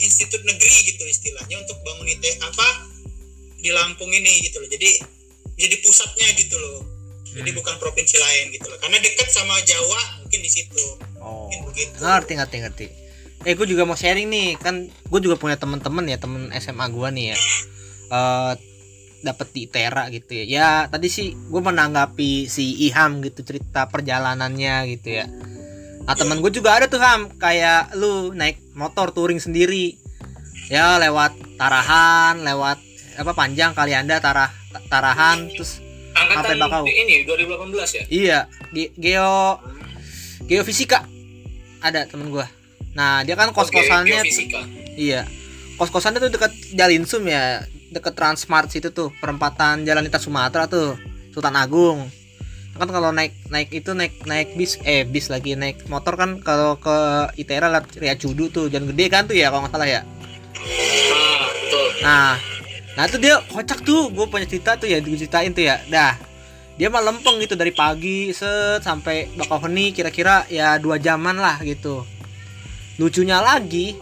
[0.01, 2.67] institut negeri gitu istilahnya untuk bangun IT apa
[3.61, 4.69] di Lampung ini gitu loh.
[4.73, 4.89] Jadi
[5.57, 6.96] jadi pusatnya gitu loh
[7.35, 10.83] jadi bukan provinsi lain gitu loh karena dekat sama Jawa mungkin di situ
[11.27, 11.51] Oh.
[11.51, 12.87] mungkin begitu Ngerti ngerti ngerti.
[13.45, 17.13] Eh, gue juga mau sharing nih, kan gue juga punya temen-temen ya, temen SMA gua
[17.13, 17.37] nih ya.
[18.09, 18.53] Eh
[19.21, 20.45] dapat di ITERA gitu ya.
[20.45, 25.25] Ya, tadi sih gue menanggapi si Iham gitu cerita perjalanannya gitu ya.
[26.07, 29.99] Nah, temen gue juga ada tuh Ham, kayak lu naik motor touring sendiri.
[30.71, 32.79] Ya, lewat Tarahan, lewat
[33.17, 34.53] apa panjang kali Anda Tarah
[34.93, 35.81] Tarahan terus
[36.19, 36.83] Angkatan bakau.
[36.85, 38.03] ini 2018 ya?
[38.07, 38.39] Iya,
[38.71, 39.61] ge- geo
[40.43, 41.05] geofisika
[41.79, 42.47] ada temen gua.
[42.91, 44.61] Nah, dia kan kos-kosannya Oke, geofisika.
[44.95, 45.21] iya.
[45.77, 50.97] Kos-kosannya tuh dekat Jalinsum ya, deket Transmart situ tuh, perempatan Jalan Lintas Sumatera tuh,
[51.29, 52.09] Sultan Agung.
[52.73, 56.77] Kan kalau naik naik itu naik naik bis eh bis lagi naik motor kan kalau
[56.77, 56.93] ke
[57.35, 60.01] ITERA lewat Ria Cudu tuh, jalan gede kan tuh ya kalau nggak salah ya.
[60.01, 61.45] Ah.
[61.99, 62.33] Nah,
[62.97, 65.77] nah itu dia kocak tuh, gue punya cerita tuh ya, diceritain tuh ya.
[65.85, 66.17] Dah,
[66.81, 72.01] dia mah lempeng gitu dari pagi set sampai Bakauheni kira-kira ya dua jaman lah gitu.
[72.97, 73.93] Lucunya lagi,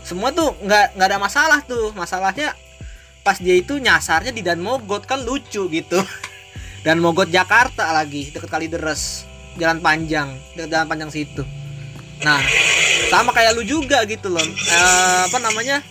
[0.00, 1.92] semua tuh nggak nggak ada masalah tuh.
[1.92, 2.56] Masalahnya
[3.20, 6.00] pas dia itu nyasarnya di Dan Mogot kan lucu gitu.
[6.88, 9.28] Dan Mogot Jakarta lagi deket Kalideres.
[9.52, 11.44] jalan panjang dekat jalan panjang situ
[12.24, 12.40] nah
[13.12, 15.84] sama kayak lu juga gitu loh Eh, apa namanya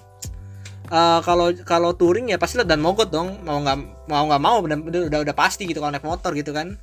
[0.92, 3.40] Eh, kalau kalau touring ya pasti dan mogot dong.
[3.48, 3.78] Mau nggak
[4.12, 4.78] mau nggak mau udah,
[5.08, 6.76] udah udah pasti gitu kalau naik motor gitu kan.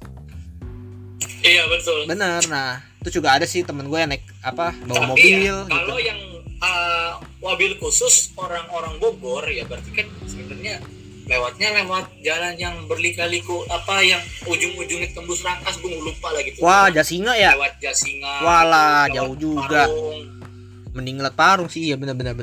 [1.44, 2.08] Iya betul.
[2.08, 2.40] Bener.
[2.48, 5.56] Nah itu juga ada sih temen gue yang naik apa bawa Tapi mobil ya, gitu.
[5.70, 6.18] kalau yang
[6.58, 10.82] uh, mobil khusus orang-orang Bogor ya berarti kan sebenarnya
[11.28, 14.18] lewatnya lewat jalan yang berlika-liku apa yang
[14.48, 16.64] ujung-ujungnya tembus rangkas gue lupa lagi tuh.
[16.64, 17.52] Wah jasinga ya?
[17.54, 19.84] Lewat Jasinga Walah, lewat jauh juga.
[19.84, 20.20] Parung.
[20.96, 22.34] mending ngeliat parung sih iya bener bener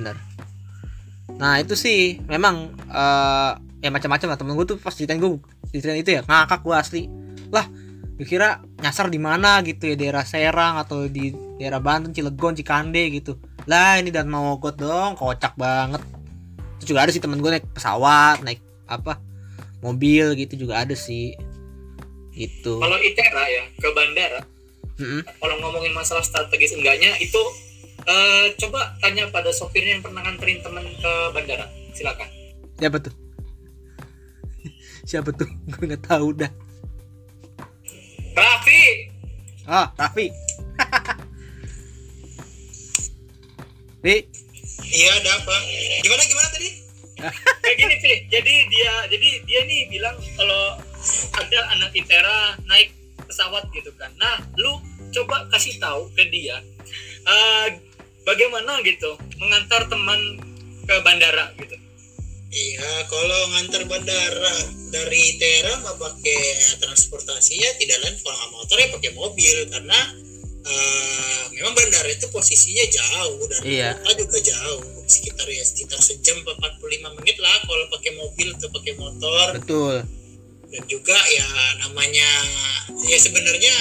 [1.36, 4.38] nah itu sih memang eh ya macam-macam lah.
[4.40, 5.38] Temen gue tuh pas ceritain gue
[5.70, 7.04] ceritain itu ya ngakak gue asli.
[7.54, 7.70] Lah
[8.16, 13.12] gue kira nyasar di mana gitu ya daerah Serang atau di daerah Banten Cilegon Cikande
[13.14, 13.38] gitu.
[13.68, 16.02] Lah ini dan mau dong kocak banget.
[16.82, 19.20] Itu juga ada sih temen gue naik pesawat naik apa
[19.84, 21.36] mobil gitu juga ada sih.
[22.36, 22.84] Gitu.
[22.84, 24.44] Kalau Itera ya ke bandara
[24.96, 25.28] Mm-mm.
[25.44, 27.40] kalau ngomongin masalah strategis enggaknya itu
[28.06, 31.70] eh, coba tanya pada sopirnya yang pernah nganterin temen ke bandara.
[31.94, 32.30] Silakan.
[32.78, 33.14] Siapa tuh?
[35.10, 35.50] Siapa tuh?
[35.74, 36.52] Gue nggak tahu dah.
[38.36, 39.10] Raffi!
[39.66, 40.30] Ah Raffi.
[44.06, 44.22] Ri?
[44.86, 45.56] Iya, ada apa?
[46.06, 46.70] Gimana gimana tadi?
[47.16, 50.76] kayak gini sih jadi dia jadi dia nih bilang kalau
[51.32, 52.92] ada anak Itera naik
[53.24, 54.12] pesawat gitu kan.
[54.20, 54.84] Nah lu
[55.16, 56.60] coba kasih tahu ke dia
[57.26, 57.68] eh,
[58.26, 60.20] bagaimana gitu mengantar teman
[60.86, 61.76] ke bandara gitu?
[62.56, 64.56] Iya, kalau ngantar bandara
[64.88, 66.40] dari Tera mah pakai
[66.80, 69.56] transportasinya tidak lain kalau motor ya pakai mobil.
[69.68, 70.00] Karena
[70.64, 74.00] eh, memang bandara itu posisinya jauh dari Iya.
[74.00, 74.88] kota juga jauh.
[75.04, 79.46] Sekitar ya sekitar sejam 45 menit lah kalau pakai mobil atau pakai motor.
[79.60, 79.96] Betul.
[80.72, 81.48] Dan juga ya
[81.84, 82.30] namanya
[83.04, 83.76] ya sebenarnya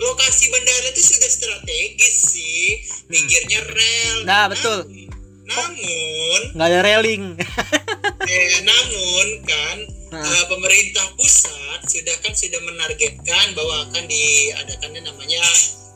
[0.00, 2.64] lokasi bandara itu sudah strategis sih
[3.06, 4.88] pinggirnya rel Nah, betul.
[4.88, 5.08] Namun-
[5.50, 7.24] namun nggak ada railing
[8.30, 9.78] eh, namun kan
[10.10, 10.22] Nah.
[10.22, 15.38] eh, pemerintah pusat sudah kan sudah menargetkan bahwa akan diadakannya namanya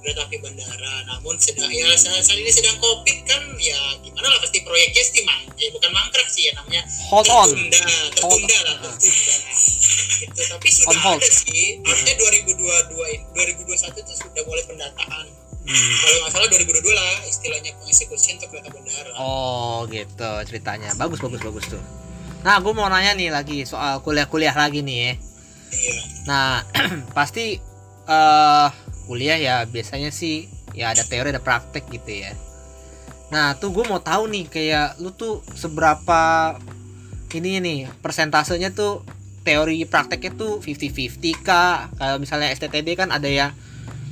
[0.04, 0.94] kereta api bandara.
[1.06, 5.40] Namun sedang ya saat, ini sedang covid kan ya gimana lah pasti proyeknya sih mang,
[5.50, 7.80] eh, bukan mangkrak sih ya namanya hold on tertunda,
[8.12, 8.92] tertunda lah Ah.
[8.92, 9.34] tertunda.
[10.14, 10.40] Gitu.
[10.46, 11.18] Tapi sudah On hold.
[11.18, 11.64] ada sih.
[11.80, 15.24] Artinya 2022 ini- 2021 itu sudah mulai pendataan.
[15.64, 15.92] Hmm.
[15.96, 19.10] Kalau nggak salah 2022 lah istilahnya pengeksekusian untuk kereta bandara.
[19.16, 21.80] oh gitu ceritanya bagus bagus bagus tuh
[22.40, 25.12] nah gue mau nanya nih lagi soal kuliah-kuliah lagi nih ya
[25.72, 25.94] Iya.
[26.26, 26.60] nah
[27.16, 27.56] pasti
[28.04, 28.68] eh
[29.04, 32.32] kuliah ya biasanya sih ya ada teori ada praktek gitu ya.
[33.30, 36.54] Nah tuh gue mau tahu nih kayak lu tuh seberapa
[37.34, 39.02] ini nih persentasenya tuh
[39.42, 41.90] teori prakteknya tuh 50-50 kah?
[41.94, 43.52] Kalau misalnya STTD kan ada ya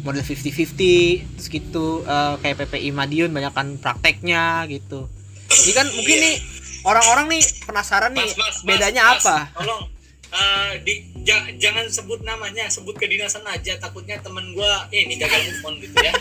[0.02, 5.06] model 50-50 terus gitu eh, kayak PPI Madiun banyak kan prakteknya gitu.
[5.52, 6.36] Ini kan mungkin nih
[6.82, 9.36] orang-orang nih penasaran nih Mas, mas, mas, bedanya mas, apa?
[9.54, 9.91] Tolong
[10.32, 15.40] eh, di ja- jangan sebut namanya sebut kedinasan aja takutnya temen gua eh, ini gagal
[15.42, 16.12] move on gitu ya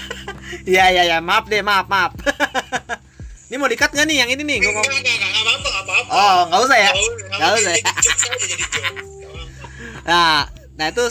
[0.64, 2.12] Iya iya ya maaf deh maaf maaf.
[3.48, 4.58] ini mau dikat nggak nih yang ini nih?
[4.62, 4.80] Ngomong.
[4.82, 6.12] enggak, enggak, enggak apa-apa, enggak apa-apa.
[6.14, 6.92] Oh nggak usah ya.
[6.92, 7.72] Nggak Nggak usah.
[7.72, 7.80] ya.
[7.80, 7.96] Nggak.
[10.04, 10.36] Nah
[10.74, 11.06] nah itu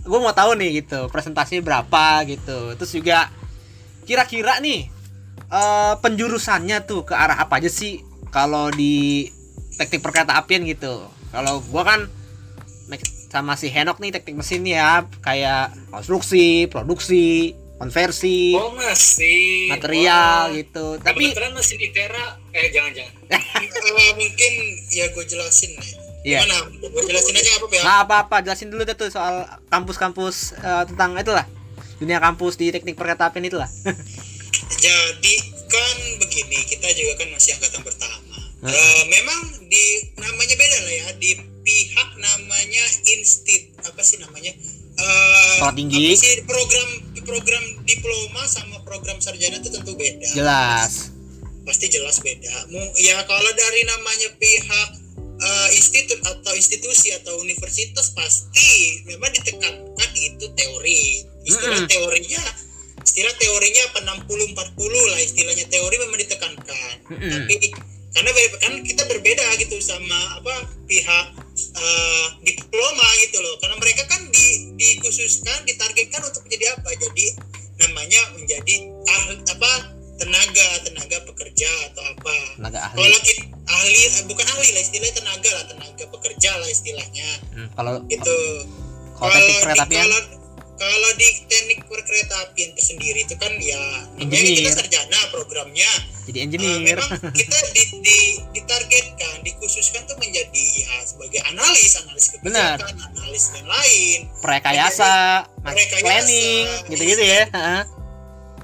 [0.00, 2.74] gue mau tahu nih gitu presentasinya berapa gitu.
[2.74, 3.30] Terus juga
[4.04, 4.90] kira-kira nih
[5.46, 9.28] eh penjurusannya tuh ke arah apa aja sih kalau di
[9.72, 11.06] teknik perkereta apian gitu.
[11.30, 12.00] Kalau gua kan
[13.34, 21.02] sama si Henok nih teknik mesin ya kayak konstruksi, produksi, konversi, oh masih material gitu.
[21.02, 23.14] Tapi kebetulan mesin Itera eh jangan jangan
[23.94, 24.52] Eh, mungkin
[24.90, 25.90] ya gue jelasin nih.
[26.24, 26.38] Iya.
[26.46, 26.56] Gimana?
[26.80, 27.82] Gue jelasin aja apa ya?
[27.84, 31.46] Nah, apa-apa, jelasin dulu deh tuh soal kampus-kampus eh, tentang itulah.
[32.00, 33.68] Dunia kampus di teknik perkereta apian itulah.
[34.84, 35.34] Jadi
[35.68, 38.36] kan begini, kita juga kan masih angkatan pertama.
[38.64, 39.84] Eh, memang di
[40.16, 41.06] namanya beda lah ya.
[41.20, 41.30] Di
[41.64, 44.52] pihak namanya instit apa sih namanya?
[44.94, 46.14] Eh, Sekolah tinggi.
[46.14, 46.88] apa sih program
[47.24, 50.28] program diploma sama program sarjana itu tentu beda.
[50.30, 51.10] Jelas.
[51.64, 52.68] pasti jelas beda.
[53.00, 54.88] Ya kalau dari namanya pihak
[55.40, 61.24] eh, institut atau institusi atau universitas pasti memang ditekankan itu teori.
[61.48, 61.90] Istilah Mm-mm.
[61.90, 62.42] teorinya
[63.04, 66.94] istilah teorinya apa 60 40 lah istilahnya teori memang ditekankan.
[67.08, 67.30] Mm-mm.
[67.32, 67.54] Tapi
[68.14, 68.30] karena
[68.62, 70.54] kan kita berbeda gitu sama apa
[70.86, 71.26] pihak
[71.74, 73.58] eh, diploma gitu loh.
[73.58, 76.90] Karena mereka kan di, dikhususkan ditargetkan untuk menjadi apa?
[76.94, 77.26] Jadi
[77.74, 79.72] namanya menjadi ahli apa
[80.14, 83.02] tenaga tenaga pekerja atau apa Tenaga ahli.
[83.02, 83.98] kalau kita ahli
[84.30, 88.36] bukan ahli lah istilahnya tenaga lah tenaga pekerja lah istilahnya Hmm, kalau gitu
[89.18, 90.06] kalau teknik perkereta apian
[90.74, 93.78] kalau di teknik perkereta apian itu sendiri itu kan ya
[94.18, 95.90] namanya kita sarjana programnya.
[96.24, 96.98] Jadi Uh, engineer.
[96.98, 98.18] memang kita di, di,
[98.56, 102.80] ditargetkan dikhususkan tuh menjadi ya sebagai analis analis Benar.
[102.80, 104.18] kebijakan analis dan lain.
[104.40, 105.12] Rekayasa
[105.62, 107.44] mas Rekayasa, planning gitu-gitu ya.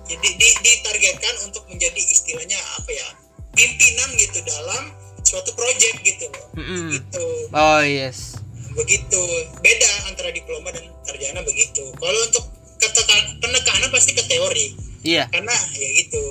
[0.09, 3.09] Jadi di, ditargetkan untuk menjadi istilahnya apa ya
[3.55, 6.47] pimpinan gitu dalam suatu proyek gitu loh.
[6.59, 6.97] Mm-mm.
[6.97, 7.27] gitu.
[7.55, 8.40] Oh yes
[8.73, 9.23] begitu.
[9.59, 11.85] Beda antara diploma dan sarjana begitu.
[11.93, 12.45] Kalau untuk
[12.77, 14.75] ketekan penekanan pasti ke teori.
[15.01, 15.29] Iya.
[15.29, 16.23] Karena ya gitu.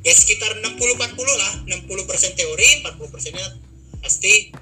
[0.00, 0.96] Ya sekitar 60-40
[1.36, 1.52] lah.
[1.66, 1.76] 60%
[2.34, 3.46] teori 40 persennya
[4.00, 4.52] pasti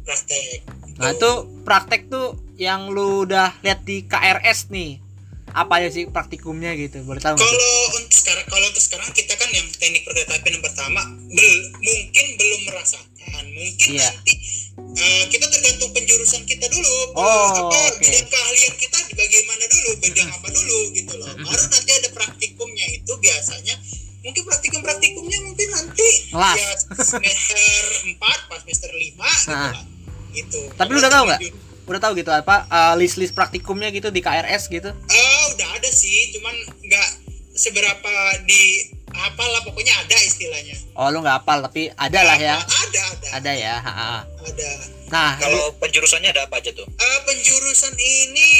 [0.00, 0.62] praktek.
[0.94, 1.30] Nah itu
[1.62, 5.02] praktek tuh yang lu udah lihat di KRS nih.
[5.50, 7.02] Apa aja sih praktikumnya gitu?
[7.02, 11.00] Boleh tahu kalau untuk sekarang kalau untuk sekarang kita kan yang teknik perkeretaapian yang pertama
[11.28, 13.42] bel- mungkin belum merasakan.
[13.48, 14.02] Mungkin Iya.
[14.08, 14.34] nanti
[14.76, 16.94] eh, kita tergantung penjurusan kita dulu.
[17.14, 17.68] Oh, apa?
[17.68, 17.82] oke.
[17.98, 19.90] bidang keahlian kita di bagaimana dulu?
[19.98, 21.30] Bidang apa dulu gitu loh.
[21.36, 23.74] Baru nanti ada praktikumnya itu biasanya.
[24.20, 26.08] Mungkin praktikum praktikumnya mungkin nanti.
[26.32, 26.56] Kelas.
[26.56, 27.82] ya semester
[28.16, 29.72] 4 pas semester 5 gitu Nah.
[29.72, 29.84] lah.
[30.32, 30.60] Gitu.
[30.74, 31.40] Tapi lu udah tahu nggak?
[31.84, 34.88] udah tahu gitu apa eh, list-list praktikumnya gitu di KRS gitu?
[34.90, 37.08] Eh, udah ada sih, cuman nggak
[37.54, 38.12] seberapa
[38.48, 40.74] di apa lah pokoknya ada istilahnya.
[40.92, 44.12] oh lu nggak hafal tapi ada lah ya Ada, ada, ada ya ha-ha.
[44.24, 44.70] ada.
[45.08, 46.84] nah Kalau penjurusannya ada apa aja tuh?
[46.84, 48.50] Eh, penjurusan ini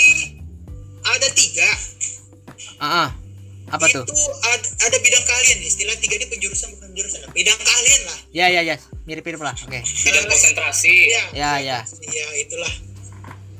[1.02, 1.68] ada tiga.
[2.78, 3.08] ah, ah.
[3.68, 8.02] apa tuh Itu ada, ada bidang keahlian, istilah tiga ini penjurusan bukan penjurusan, bidang keahlian
[8.06, 8.18] lah.
[8.30, 11.78] ya ya ya mirip-mirip lah oke bidang konsentrasi Ya, Ya, ya.
[12.04, 12.72] ya itulah.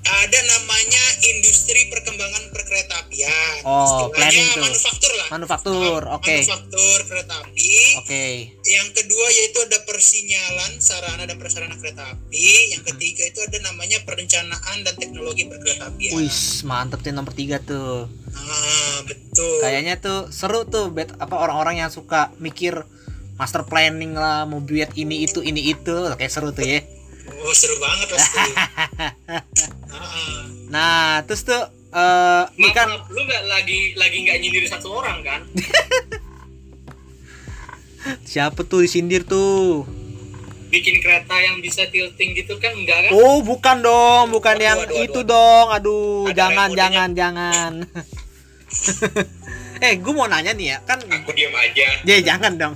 [0.04, 3.64] Ada namanya industri perkembangan perkeretaapian.
[3.64, 4.62] Oh, Istilahnya planning tuh.
[4.62, 5.26] manufaktur lah.
[5.26, 7.72] manufaktur oke Manufaktur kereta api.
[7.98, 8.24] oke
[8.62, 12.46] Yang kedua yaitu ada persinyalan sarana dan prasarana kereta api.
[12.70, 16.12] Yang ketiga itu ada namanya perencanaan dan teknologi perkereta apian.
[16.14, 19.56] wih mantep tuh nomor tiga tuh Ah, betul.
[19.60, 22.84] kayaknya tuh seru tuh bet apa orang-orang yang suka mikir
[23.34, 26.84] master planning lah mau buat ini itu ini itu kayak seru tuh ya
[27.24, 28.40] Oh, seru banget pasti.
[29.92, 30.44] Ah,
[30.74, 31.60] nah terus tuh
[32.58, 35.40] ini Maaf, kan maaf, lu nggak lagi lagi nggak nyindir satu orang kan?
[38.28, 39.88] Siapa tuh disindir tuh?
[40.68, 43.10] Bikin kereta yang bisa tilting gitu kan enggak kan?
[43.14, 45.30] Oh bukan dong bukan Aduh, yang aduh, aduh, itu aduh.
[45.30, 45.66] dong.
[45.70, 47.72] Aduh Ada jangan jangan jangan
[49.84, 51.86] eh gue mau nanya nih ya kan Aku diam aja.
[52.08, 52.74] Ya jangan dong.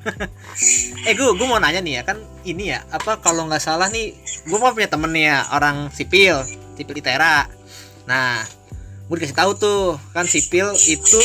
[1.08, 4.12] eh gue gue mau nanya nih ya kan ini ya apa kalau nggak salah nih
[4.44, 6.44] gue mau punya temen nih ya orang sipil
[6.76, 7.48] sipil itera.
[8.04, 8.44] Nah
[9.08, 11.24] gue dikasih tahu tuh kan sipil itu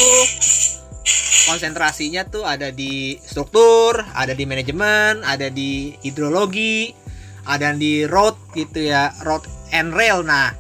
[1.43, 6.95] konsentrasinya tuh ada di struktur, ada di manajemen, ada di hidrologi,
[7.43, 9.43] ada di road gitu ya, road
[9.75, 10.23] and rail.
[10.23, 10.55] Nah,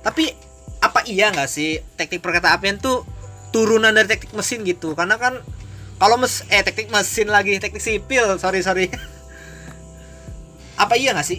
[0.00, 0.32] tapi
[0.80, 3.04] apa iya nggak sih teknik perkereta-apian tuh
[3.54, 4.98] turunan dari teknik mesin gitu?
[4.98, 5.38] Karena kan
[5.96, 8.90] kalau mes eh teknik mesin lagi teknik sipil, sorry sorry.
[10.82, 11.38] apa iya nggak sih?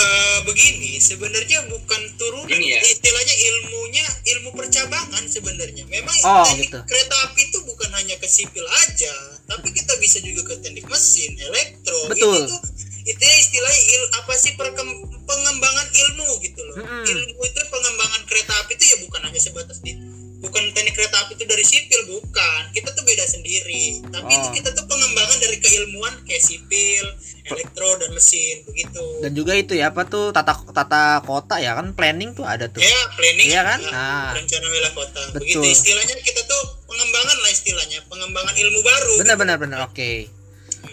[0.00, 2.80] eh, begini, sebenarnya bukan turunan, Ini ya.
[2.88, 5.84] istilahnya ilmunya ilmu percabangan sebenarnya.
[5.92, 6.78] Memang Oh, teknik gitu.
[6.88, 9.12] kereta api itu bukan hanya ke sipil aja,
[9.44, 12.08] tapi kita bisa juga ke teknik mesin, elektro.
[12.08, 12.48] Betul.
[12.48, 12.56] Itu
[13.00, 16.76] itu istilahnya il, apa sih perkem- pengembangan ilmu gitu loh.
[16.80, 17.04] Mm-mm.
[17.04, 19.92] Ilmu itu pengembangan kereta api itu ya bukan hanya sebatas di
[20.40, 24.54] bukan teknik kereta api itu dari sipil bukan kita tuh beda sendiri tapi itu Oh.
[24.56, 27.04] kita tuh pengembangan dari keilmuan kayak sipil
[27.44, 31.92] elektro dan mesin begitu Dan juga itu ya apa tuh tata tata kota ya kan
[31.92, 32.80] planning tuh ada tuh.
[32.80, 33.46] Ya, planning.
[33.50, 33.80] Iya kan?
[33.82, 34.30] ya, Nah.
[34.32, 35.20] Rencana wilayah kota.
[35.34, 35.60] Betul.
[35.60, 39.12] Begitu istilahnya kita tuh pengembangan lah istilahnya, pengembangan ilmu baru.
[39.20, 39.42] Benar gitu.
[39.44, 40.12] benar benar oke.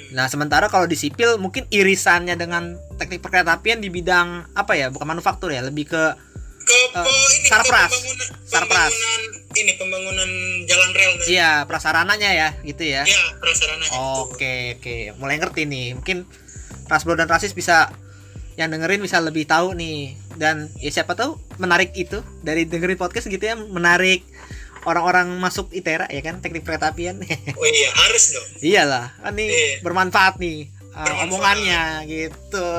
[0.08, 4.88] Nah, sementara kalau di sipil mungkin irisannya dengan teknik perkeretaapian di bidang apa ya?
[4.88, 6.04] Bukan manufaktur ya, lebih ke
[6.68, 7.88] Ke, Eh, pe- ini sarpras.
[7.88, 8.92] ke pembangunan, Sarpras.
[8.92, 9.24] pembangunan
[9.56, 10.30] ini pembangunan
[10.68, 13.02] jalan rel dan iya prasarananya ya, gitu ya.
[13.02, 14.04] ya prasarananya itu.
[14.22, 14.96] Oke, oke.
[15.18, 15.88] Mulai ngerti nih.
[15.96, 16.28] Mungkin
[16.86, 17.90] Rasbro dan Rasis bisa
[18.54, 20.14] yang dengerin bisa lebih tahu nih.
[20.36, 24.22] Dan ya siapa tahu menarik itu dari dengerin podcast gitu ya, menarik
[24.84, 27.18] orang-orang masuk ITERA ya kan, teknik perkeretaapian.
[27.56, 28.48] Oh iya, harus dong.
[28.60, 29.74] Iyalah, kan nih Iya.
[29.82, 31.24] bermanfaat nih uh, Bermanfaat.
[31.26, 32.70] omongannya gitu.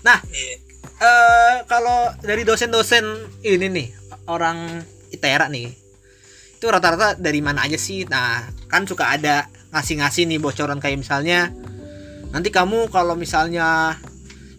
[0.00, 0.56] Nah, Iya.
[1.00, 3.04] Eh kalau dari dosen-dosen
[3.40, 3.88] ini nih
[4.28, 5.72] orang ITERA nih,
[6.60, 8.04] itu rata-rata dari mana aja sih?
[8.04, 11.48] Nah, kan suka ada ngasih-ngasih nih bocoran kayak misalnya
[12.30, 13.96] nanti kamu kalau misalnya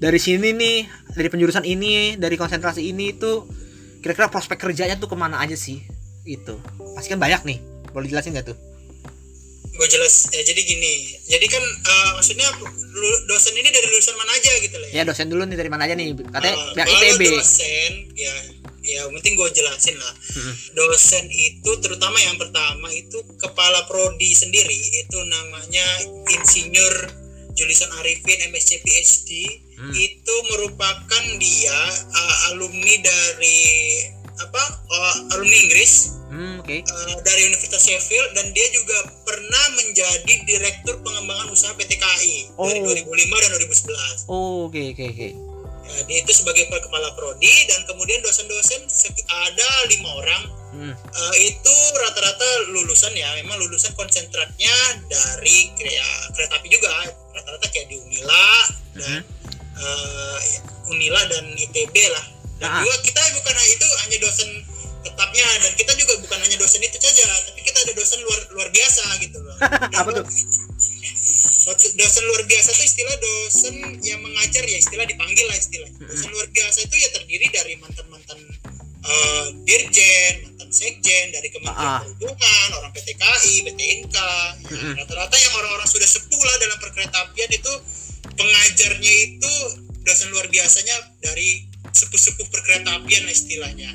[0.01, 0.77] dari sini nih,
[1.13, 3.45] dari penjurusan ini, dari konsentrasi ini itu
[4.01, 5.85] kira-kira prospek kerjanya tuh ke mana aja sih?
[6.25, 6.57] Itu
[6.97, 7.59] pasti kan banyak nih.
[7.93, 8.70] Boleh jelasin nggak tuh?
[9.71, 10.93] Gue jelas ya jadi gini.
[11.25, 12.47] Jadi kan eh, maksudnya
[13.25, 15.93] dosen ini dari lulusan mana aja gitu lah Ya dosen dulu nih dari mana aja
[15.93, 16.11] nih?
[16.13, 17.21] Katanya Eh, pihak kalau ITB.
[17.31, 18.35] dosen ya
[18.81, 20.53] ya ya penting gue jelasin lah Mm-mm.
[20.73, 25.85] dosen itu terutama yang pertama itu kepala prodi sendiri itu namanya
[26.27, 26.95] insinyur
[27.51, 29.29] Julisan Arifin MSc PhD
[29.81, 29.89] Hmm.
[29.91, 33.57] itu merupakan dia uh, alumni dari
[34.41, 36.77] apa uh, alumni Inggris Hmm, oke.
[36.79, 42.79] uh, dari Universitas Sheffield dan dia juga pernah menjadi direktur pengembangan usaha PT KAI dari
[42.79, 42.87] Oh.
[42.87, 43.03] 2005
[43.37, 45.29] dan 2011 Oh, oke oke oke.
[45.83, 48.79] Ya, dia itu sebagai kepala prodi dan kemudian dosen-dosen
[49.27, 50.95] ada lima orang Hmm.
[50.95, 54.71] Eh, itu rata-rata lulusan ya memang lulusan konsentratnya
[55.03, 56.87] dari kayak kereta api juga
[57.29, 58.47] rata-rata kayak di Unila
[58.95, 59.19] dan
[59.75, 60.37] eh,
[60.87, 62.25] Unila dan ITB lah
[62.61, 62.79] dan Ah.
[62.79, 64.49] juga kita bukan itu hanya dosen
[65.01, 68.69] tetapnya dan kita juga bukan hanya dosen itu saja tapi kita ada dosen luar luar
[68.69, 69.55] biasa gitu loh
[69.99, 70.25] Apa tuh?
[71.91, 76.47] Dosen- luar biasa itu istilah dosen yang mengajar ya istilah dipanggil lah istilahnya dosen luar
[76.47, 78.39] biasa itu ya terdiri dari mantan mantan
[79.01, 82.01] eh, dirjen mantan sekjen dari kementerian Ah.
[82.03, 84.31] perhubungan orang PT KAI PT Inka
[84.63, 87.73] ya, rata-rata yang orang-orang sudah sepuh lah dalam perkeretaapian itu
[88.31, 89.53] pengajarnya itu
[90.01, 93.91] dosen luar biasanya dari sepuh-sepuh perkeretaapian lah istilahnya.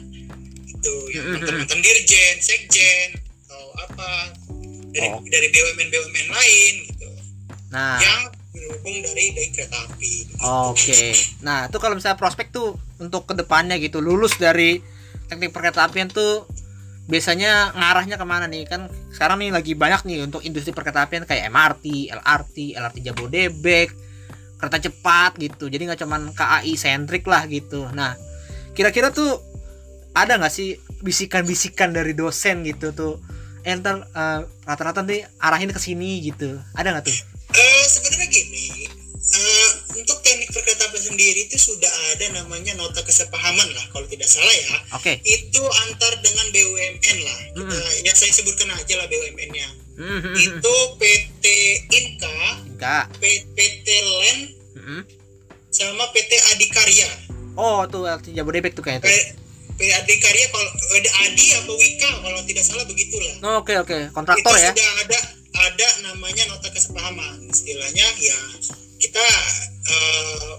[0.69, 3.09] Itu ya mantan-mantan dirjen sekjen
[3.47, 4.11] atau apa
[4.93, 5.21] dari Oh.
[5.25, 7.09] dari BUMN BUMN lain gitu.
[7.73, 10.13] Nah, yang berhubung dari dari kereta api.
[10.41, 11.13] Oke.
[11.45, 14.81] Nah, itu kalau misalnya prospek tuh untuk ke depannya gitu, lulus dari
[15.29, 16.49] teknik perkeretaapian tuh
[17.07, 18.65] biasanya ngarahnya ke mana nih?
[18.65, 23.89] Kan sekarang nih lagi banyak nih untuk industri perkeretaapian kayak MRT, LRT, LRT Jabodebek,
[24.57, 25.69] kereta cepat gitu.
[25.69, 27.89] Jadi nggak cuman KAI sentrik lah gitu.
[27.93, 28.17] Nah,
[28.73, 29.41] kira-kira tuh
[30.17, 33.15] ada nggak sih bisikan-bisikan dari dosen gitu tuh?
[33.67, 34.07] Enter
[34.65, 36.57] rata-rata nih arahin ke sini gitu.
[36.73, 37.17] Ada nggak tuh?
[37.57, 38.87] Eh, sebenarnya gini
[39.27, 44.55] eh, untuk teknik perkeretaapian sendiri itu sudah ada namanya nota kesepahaman lah kalau tidak salah
[44.55, 45.19] ya Oke.
[45.27, 51.45] itu antar dengan BUMN lah kita, ya saya sebutkan aja lah BUMN-nya Hmm, itu PT
[51.89, 53.09] Inka.
[53.17, 54.39] P- PT Len
[54.77, 55.01] Mm-mm.
[55.71, 57.09] sama PT Adikarya
[57.55, 59.17] Oh, tuh LT Jabodebek tuh kayaknya tuh.
[59.75, 64.13] P Adikarya kalau ada Adi apa Wika kalau tidak salah begitulah Oh, Oke, oke.
[64.13, 64.71] Kontraktor itu ya.
[64.71, 65.19] sudah ada
[65.57, 68.39] ada namanya nota kesepahaman istilahnya ya
[68.99, 69.25] kita
[69.89, 70.53] eh,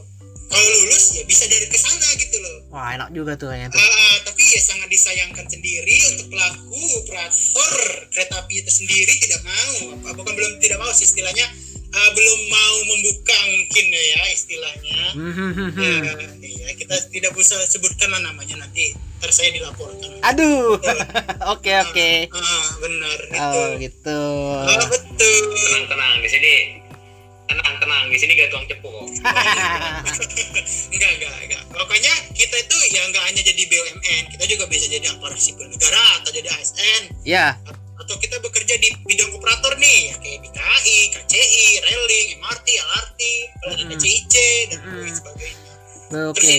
[0.47, 2.57] kalau lulus ya bisa dari ke sana gitu loh.
[2.71, 3.79] Wah, enak juga tuh kayaknya tuh.
[3.79, 7.73] Ah, tapi ya sangat disayangkan sendiri untuk pelaku operator
[8.11, 9.75] kereta api itu sendiri tidak mau.
[9.99, 11.47] Apa bukan belum tidak mau sih istilahnya.
[11.87, 15.01] Ah, belum mau membuka mungkin ya istilahnya.
[15.15, 15.95] Hmm, ya,
[16.43, 20.19] ya, kita tidak bisa sebutkan lah namanya nanti ntar saya dilaporkan.
[20.21, 20.77] Aduh.
[21.55, 22.09] Oke, oke.
[22.29, 24.21] ah benar itu Oh, gitu.
[24.67, 25.43] ah, betul.
[25.55, 26.53] Tenang tenang di sini
[27.47, 29.07] tenang tenang di sini gak tuang cepu kok
[30.93, 35.05] enggak enggak enggak pokoknya kita itu ya enggak hanya jadi BUMN kita juga bisa jadi
[35.09, 37.55] aparatur sipil negara atau jadi ASN Ya.
[37.97, 43.21] atau kita bekerja di bidang operator nih ya kayak di KAI, KCI, Railing, MRT, LRT,
[43.51, 43.97] apalagi Mm-mm.
[43.97, 44.35] KCIC
[44.69, 45.01] dan Mm-mm.
[45.01, 45.71] lain sebagainya
[46.27, 46.55] Oke.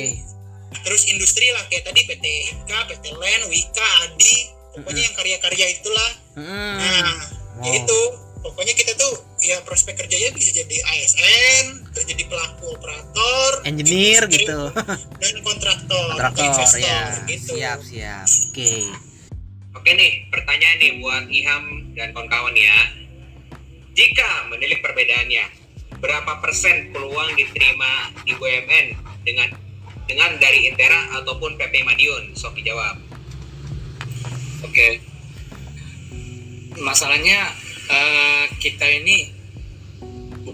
[0.84, 4.36] terus industri lah kayak tadi PT Inka, PT Len, Wika, Adi
[4.74, 6.78] pokoknya yang karya-karya itulah Hmm.
[6.78, 7.12] nah
[7.58, 7.74] Wow.
[7.74, 8.00] itu
[8.38, 9.18] pokoknya kita tuh
[9.48, 11.64] ya prospek kerjanya bisa jadi ASN
[11.96, 14.60] terus jadi pelaku operator Engineer industri, gitu.
[15.24, 17.00] dan kontraktor, Kontraktor investor ya.
[17.24, 18.28] gitu Siap, siap.
[18.52, 18.72] Oke.
[19.72, 21.64] Oke nih, pertanyaan nih buat Iham
[21.96, 22.76] dan kawan-kawan ya.
[23.96, 25.44] Jika menilik perbedaannya,
[26.02, 28.86] berapa persen peluang diterima di BUMN
[29.24, 29.48] dengan
[30.04, 32.36] dengan dari Intera ataupun PP Madiun?
[32.36, 33.00] Sok dijawab.
[34.66, 35.00] Oke.
[36.78, 37.48] Masalahnya
[37.88, 39.37] eh, kita ini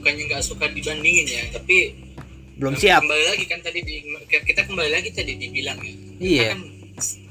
[0.05, 1.97] bukannya nggak suka dibandingin ya, tapi
[2.55, 3.03] Belum siap.
[3.03, 3.95] Kembali lagi kan tadi di,
[4.31, 5.95] kita kembali lagi tadi dibilang ya.
[6.23, 6.45] Iya.
[6.55, 6.61] Kan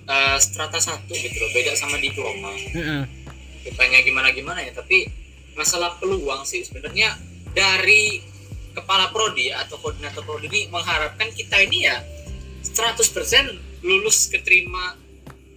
[0.04, 2.52] eh, strata satu gitu loh, beda sama diploma.
[2.76, 3.08] Mm-mm.
[3.64, 5.08] Bukannya gimana gimana ya, tapi
[5.56, 7.16] masalah peluang sih sebenarnya
[7.56, 8.20] dari
[8.74, 12.02] kepala prodi atau koordinator prodi ini mengharapkan kita ini ya
[12.66, 14.98] 100% lulus keterima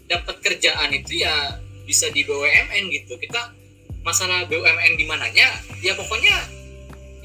[0.05, 1.57] dapat kerjaan itu ya
[1.89, 3.57] bisa di BUMN gitu kita
[4.05, 5.49] masalah BUMN di mananya
[5.81, 6.37] ya pokoknya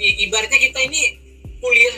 [0.02, 1.02] ibaratnya kita ini
[1.58, 1.98] kuliah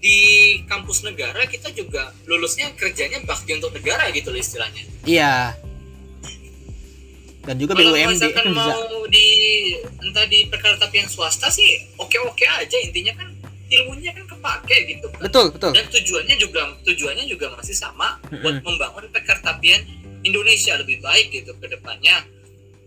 [0.00, 0.18] di
[0.64, 5.56] kampus negara kita juga lulusnya kerjanya bakti untuk negara gitu loh istilahnya Iya.
[7.40, 8.64] Dan juga kalau BUMD misalkan kan bisa.
[8.68, 9.26] mau di
[10.04, 13.28] entah di perkara tapi yang swasta sih oke oke aja intinya kan
[13.70, 15.20] ilmunya kan kepake gitu kan.
[15.24, 15.72] Betul, betul.
[15.72, 18.40] dan tujuannya juga tujuannya juga masih sama Mm-mm.
[18.44, 19.80] buat membangun perkertapian
[20.20, 22.28] Indonesia lebih baik gitu ke depannya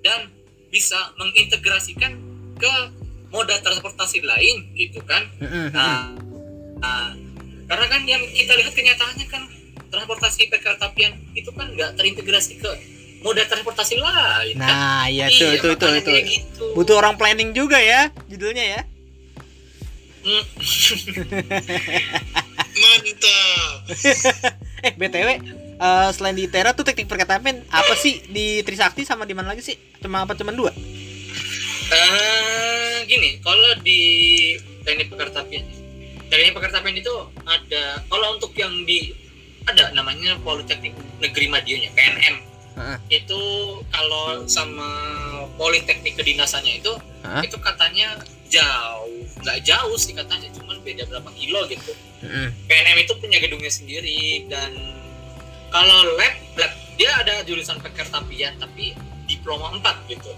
[0.05, 0.29] dan
[0.69, 2.13] bisa mengintegrasikan
[2.59, 2.73] ke
[3.33, 5.25] moda transportasi lain gitu kan
[5.73, 6.13] nah,
[6.79, 7.11] nah,
[7.65, 9.43] karena kan yang kita lihat kenyataannya kan
[9.89, 12.69] transportasi perkeretaapian itu kan nggak terintegrasi ke
[13.23, 14.67] moda transportasi lain kan?
[14.67, 16.11] Nah, iya tuh itu itu itu.
[16.11, 16.75] kayak gitu.
[16.75, 18.81] Butuh orang planning juga ya judulnya ya.
[20.23, 20.39] Hmm,
[22.79, 23.83] mantap
[24.83, 25.39] Eh, BTW
[25.79, 29.63] eh, selain di Tera tuh teknik perkatapan apa sih di Trisakti sama di mana lagi
[29.63, 29.79] sih?
[30.03, 30.75] Cuma apa cuma dua?
[33.03, 34.01] Eh, gini kalau di
[34.87, 35.65] teknik pekertapian
[36.31, 39.11] teknik pekertapian itu ada kalau untuk yang di
[39.63, 42.35] ada namanya Politeknik Negeri Madiun ya PNM
[42.73, 42.97] Heeh.
[43.21, 43.41] itu
[43.93, 44.89] kalau sama
[45.55, 46.93] Politeknik kedinasannya itu
[47.23, 47.43] Hah?
[47.45, 51.91] itu katanya jauh nggak jauh sih katanya cuman beda berapa kilo gitu
[52.23, 52.49] Heeh.
[52.67, 54.71] PNM itu punya gedungnya sendiri dan
[55.71, 58.93] kalau lab lab dia ada jurusan pekertapian tapi
[59.25, 60.31] diploma 4 gitu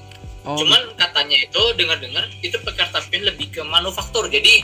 [0.46, 4.30] Oh, cuman katanya itu dengar-dengar itu pekertapian lebih ke manufaktur.
[4.30, 4.62] Jadi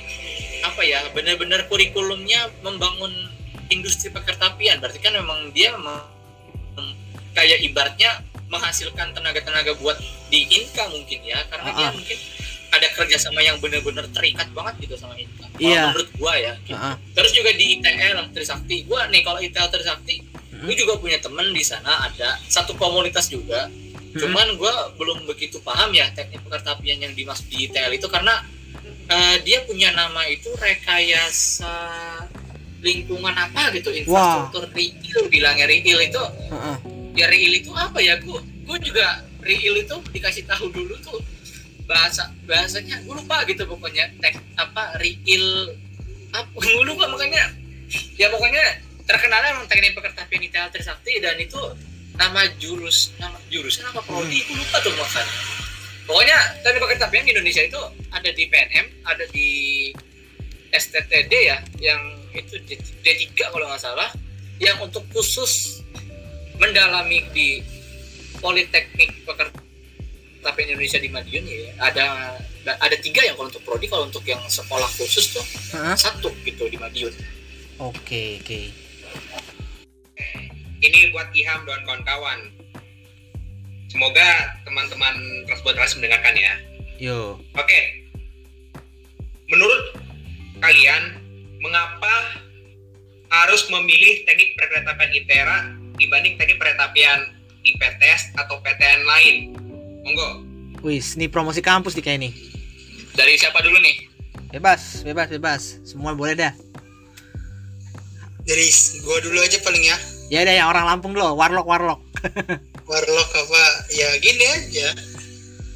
[0.62, 3.10] apa ya benar-benar kurikulumnya membangun
[3.74, 6.06] industri pekertapian berarti kan memang dia memang
[7.34, 8.22] kayak ibaratnya
[8.52, 9.96] menghasilkan tenaga-tenaga buat
[10.30, 11.40] di Inka mungkin ya.
[11.50, 12.18] Karena dia Ah, mungkin
[12.72, 15.48] ada kerjasama yang benar-benar terikat banget gitu sama Inka.
[15.50, 15.84] Kalau Iya.
[15.92, 16.54] menurut gua ya.
[16.62, 16.76] Gitu.
[16.78, 16.96] Heeh.
[17.12, 20.16] terus juga di ITL Trisakti gua nih kalau ITL Trisakti
[20.52, 20.68] Hmm.
[20.68, 22.06] gue juga punya temen di sana.
[22.06, 23.66] Ada satu komunitas juga
[24.12, 28.44] cuman gue belum begitu paham ya teknik pekertapian yang dimaksud di ITL itu karena
[29.08, 31.76] eh, dia punya nama itu rekayasa
[32.82, 36.24] lingkungan apa gitu infrastruktur real bilangnya real itu.
[36.52, 36.78] Heeh.
[37.12, 41.20] ya real itu apa ya gue gue juga real itu dikasih tahu dulu tuh
[41.86, 45.76] bahasa bahasanya gue lupa gitu pokoknya tek apa real
[46.32, 47.54] apa gue lupa makanya.
[48.16, 48.64] Ya pokoknya
[49.04, 51.60] terkenalnya emang teknik pekertapian ITL Trisakti dan itu
[52.22, 55.26] nama jurus nama jurusan apa prodi gue lupa tuh makan
[56.06, 57.82] pokoknya teknik pekertapian di Indonesia itu
[58.14, 59.50] ada di PNM ada di
[60.70, 62.02] STTD ya yang
[62.32, 64.14] itu D- D3 kalau nggak salah
[64.62, 65.82] yang untuk khusus
[66.62, 67.66] mendalami di
[68.38, 69.60] Politeknik Pekerjaan
[70.62, 72.06] Indonesia di Madiun ya ada
[72.66, 75.98] ada tiga yang kalau untuk prodi kalau untuk yang sekolah khusus tuh Heeh.
[75.98, 77.14] satu gitu di Madiun
[77.82, 78.62] Oke, oke.
[80.82, 82.40] Ini buat Iham dan kawan-kawan.
[83.92, 85.16] Semoga teman-teman
[85.46, 86.54] Transbuat Ras mendengarkan ya.
[86.98, 87.38] Yo.
[87.54, 87.82] Oke.
[89.52, 90.00] Menurut
[90.64, 91.22] kalian,
[91.60, 92.40] mengapa
[93.30, 95.58] harus memilih teknik perkeretapian ITERA
[96.00, 97.20] dibanding teknik perkeretapian
[97.62, 99.36] di PTS atau PTN lain?
[100.02, 100.30] Monggo.
[100.82, 102.32] Wis, ini promosi kampus nih kayak ini.
[103.12, 104.08] dari siapa dulu nih
[104.56, 105.62] Bebas, bebas, bebas.
[105.84, 106.56] Semua boleh dah.
[108.42, 108.68] dari
[109.06, 109.98] gua dulu aja paling ya
[110.32, 112.00] Ya ada yang orang Lampung dulu, warlock warlock.
[112.90, 114.88] warlock apa ya gini aja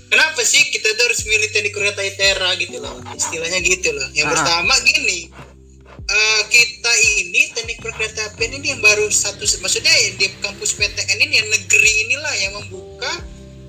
[0.06, 4.28] kenapa sih kita tuh harus milih teknik kereta itera gitu loh istilahnya gitu loh yang
[4.28, 4.36] Ah.
[4.36, 5.32] pertama gini
[6.06, 11.34] eh, kita ini teknik perkeretaapian ini yang baru satu maksudnya yang di kampus PTN ini
[11.36, 13.12] yang negeri inilah yang membuka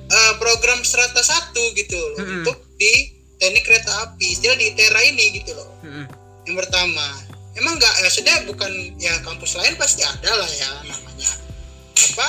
[0.06, 2.36] eh, program strata satu gitu loh Mm-mm.
[2.42, 6.04] untuk di teknik kereta api istilah di itera ini gitu loh Heeh.
[6.44, 7.06] yang pertama
[7.56, 11.30] emang nggak maksudnya bukan ya kampus lain pasti ada lah ya namanya.
[11.96, 12.28] Apa?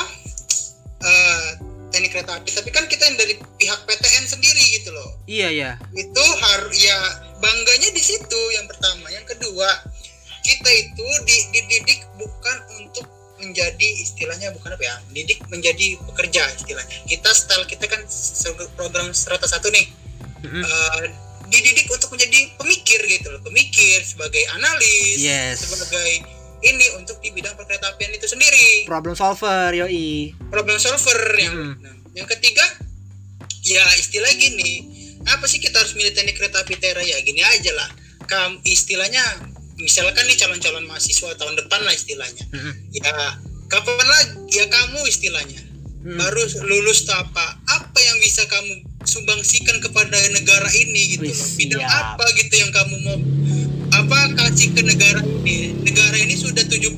[1.03, 1.49] Eh
[1.91, 2.49] teknik kereta api.
[2.51, 5.15] Tapi kan kita yang dari pihak PTN sendiri gitu loh.
[5.27, 5.71] Iya ya.
[5.95, 6.99] itu harus ya
[7.39, 9.07] bangganya di situ yang pertama.
[9.11, 9.69] Yang kedua
[10.43, 13.07] kita itu di- dididik bukan untuk
[13.37, 16.97] menjadi istilahnya bukan apa ya didik menjadi pekerja istilahnya.
[17.05, 18.01] Kita style kita kan
[18.75, 19.87] program strata satu nih.
[20.43, 20.63] Mm-mm.
[20.63, 21.05] Eh,
[21.47, 25.63] dididik untuk menjadi pemikir gitu loh pemikir sebagai analis Yes.
[25.63, 26.27] sebagai
[26.59, 30.33] ini untuk di bidang perkeretaapian itu sendiri Problem solver, yoi.
[30.49, 31.73] problem solver yang Hmm.
[31.79, 32.65] nah, yang ketiga
[33.61, 34.89] ya istilah gini
[35.23, 37.89] apa sih kita harus milih teknik kereta api Tera ya gini aja lah
[38.25, 39.21] kam istilahnya
[39.75, 42.73] misalkan nih calon-calon mahasiswa tahun depan lah istilahnya Mm-mm.
[42.91, 43.11] ya
[43.67, 45.61] kapan lagi ya kamu istilahnya
[45.97, 46.15] Mm.
[46.15, 51.81] baru lulus apa apa yang bisa kamu sumbangsikan kepada negara ini gitu Wih, loh bidang
[51.81, 52.03] siap.
[52.15, 53.17] apa gitu yang kamu mau
[53.89, 56.97] apa kasih ke negara ini negara ini sudah 76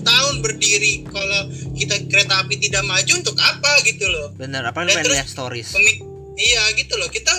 [0.00, 1.42] tahun berdiri kalau
[1.74, 5.76] kita kereta api tidak maju untuk apa gitu loh Bener, apa Dan terus- stories?
[6.32, 7.30] Iya gitu loh kita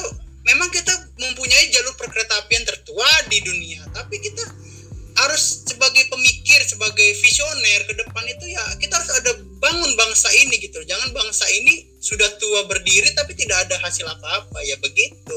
[0.44, 4.44] memang kita mempunyai jalur perkeretaapian tertua di dunia tapi kita
[5.14, 10.58] harus sebagai pemikir sebagai visioner ke depan itu ya kita harus ada bangun bangsa ini
[10.58, 15.36] gitu jangan bangsa ini sudah tua berdiri tapi tidak ada hasil apa-apa ya begitu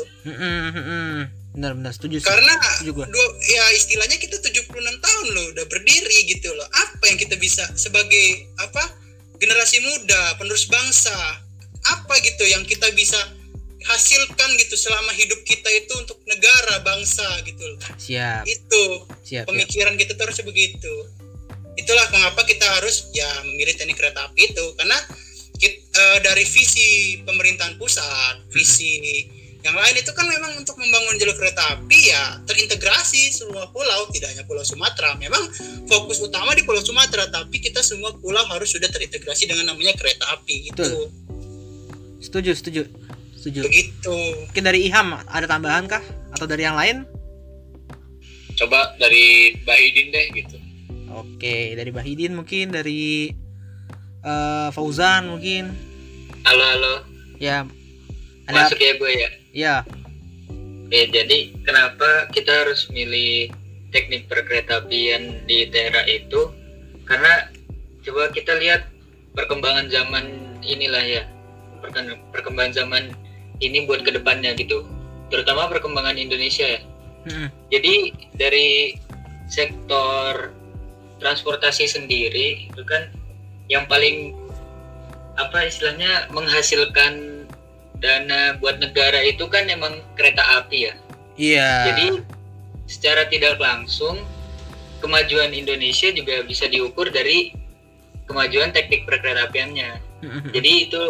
[1.56, 2.28] bener, setuju sih.
[2.28, 3.06] karena Setuju gua.
[3.08, 7.64] dua, ya istilahnya kita 76 tahun loh udah berdiri gitu loh apa yang kita bisa
[7.76, 8.82] sebagai apa
[9.40, 11.16] generasi muda penerus bangsa
[11.86, 13.16] apa gitu yang kita bisa
[13.84, 17.80] hasilkan gitu selama hidup kita itu untuk negara bangsa gitu loh.
[18.00, 18.84] Siap, itu.
[19.04, 19.44] Siap, siap.
[19.44, 20.94] pemikiran kita tuh harus begitu.
[21.76, 24.64] Itulah mengapa kita harus ya memilih teknik kereta api itu.
[24.80, 24.96] Karena
[25.60, 29.28] kit- eh, dari visi pemerintahan pusat visi
[29.60, 34.08] yang lain itu kan memang untuk membangun jalur kereta api ya terintegrasi semua pulau.
[34.08, 35.18] Tidak hanya pulau Sumatera.
[35.18, 35.42] Memang
[35.90, 40.32] fokus utama di pulau Sumatera tapi kita semua pulau harus sudah terintegrasi dengan namanya kereta
[40.32, 40.80] api gitu.
[40.80, 41.06] Betul.
[42.16, 42.82] setuju setuju
[43.37, 43.68] setuju.
[43.68, 44.16] Begitu.
[44.51, 46.03] Mungkin dari Iham ada tambahan kah?
[46.34, 47.07] Atau dari yang lain?
[48.57, 50.57] Coba dari Bahidin deh gitu.
[51.12, 53.30] Oke dari Bahidin mungkin dari
[54.24, 55.70] eh, Fauzan mungkin.
[56.49, 56.95] Halo halo.
[57.37, 57.68] Ya.
[58.47, 59.30] Ada masuk ya gue ya?
[59.53, 59.76] Ya.
[60.87, 63.51] Oke, jadi kenapa kita harus milih
[63.91, 66.55] teknik perkeretaapian di daerah itu?
[67.03, 67.51] Karena
[68.07, 68.87] coba kita lihat
[69.34, 70.30] perkembangan zaman
[70.62, 71.22] inilah ya,
[72.34, 73.12] perkembangan zaman
[73.62, 74.84] ini buat ke depannya gitu,
[75.32, 76.80] terutama perkembangan Indonesia ya.
[77.26, 77.49] Mm-mm.
[77.72, 77.95] Jadi
[78.39, 78.95] dari
[79.51, 80.55] sektor
[81.18, 83.11] transportasi sendiri itu kan
[83.66, 84.37] yang paling
[85.37, 87.45] apa istilahnya menghasilkan
[87.99, 90.95] dana buat negara itu kan emang kereta api ya.
[91.37, 92.07] iya Jadi
[92.87, 94.22] secara tidak langsung
[95.01, 97.53] kemajuan Indonesia juga bisa diukur dari
[98.26, 99.91] kemajuan teknik perkeretaapiannya.
[100.24, 100.51] Mm-mm.
[100.53, 101.03] Jadi itu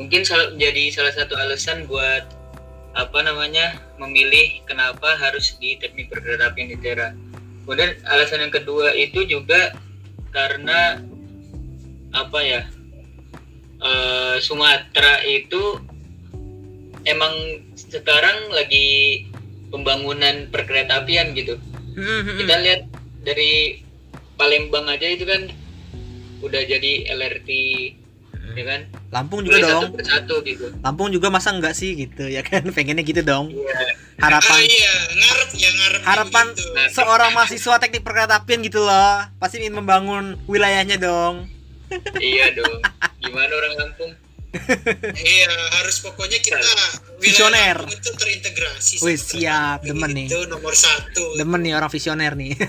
[0.00, 2.24] mungkin salah, jadi salah satu alasan buat
[2.96, 7.12] apa namanya memilih kenapa harus di teknik perkeretaapian di daerah.
[7.68, 9.76] Kemudian alasan yang kedua itu juga
[10.32, 11.04] karena
[12.16, 12.62] apa ya
[13.84, 15.78] eh, Sumatera itu
[17.04, 19.28] emang sekarang lagi
[19.68, 21.60] pembangunan perkeretaapian gitu.
[21.94, 22.40] Mm-mm.
[22.40, 22.82] Kita lihat
[23.22, 23.84] dari
[24.40, 25.52] Palembang aja itu kan
[26.40, 27.50] udah jadi LRT
[28.54, 28.80] ya kan?
[29.10, 29.92] Lampung juga mulai satu dong.
[29.96, 30.66] persatu gitu.
[30.80, 32.62] Lampung juga masa enggak sih gitu ya kan?
[32.76, 33.52] Pengennya gitu dong.
[33.52, 33.94] Iya.
[34.20, 36.68] ah harapan iya ngarep ya ngarep harapan gitu.
[36.92, 39.24] seorang mahasiswa teknik perkeretaapian gitu loh.
[39.40, 41.48] Pasti ingin membangun wilayahnya dong.
[42.20, 42.78] Iya dong.
[43.20, 44.12] Gimana orang Lampung
[45.14, 46.58] iya harus pokoknya kita
[47.20, 47.76] Visioner.
[47.84, 49.84] Itu terintegrasi Wih, siap.
[49.84, 50.26] Demen nih.
[50.32, 51.36] itu nomor satu.
[51.36, 52.56] Demen nih orang visioner nih.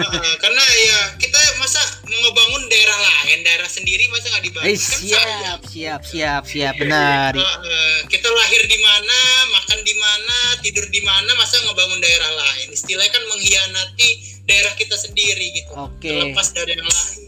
[0.00, 4.66] Ah, karena ya kita masa mau ngebangun daerah lain daerah sendiri masa nggak dibangun?
[4.70, 7.36] Eh kan siap siap siap siap benar.
[7.36, 9.18] Ah, ah, kita lahir di mana
[9.54, 12.68] makan di mana tidur di mana masa ngebangun daerah lain?
[12.72, 14.10] Istilahnya kan mengkhianati
[14.48, 15.72] daerah kita sendiri gitu.
[15.76, 16.10] Oke.
[16.10, 17.19] terlepas dari yang lain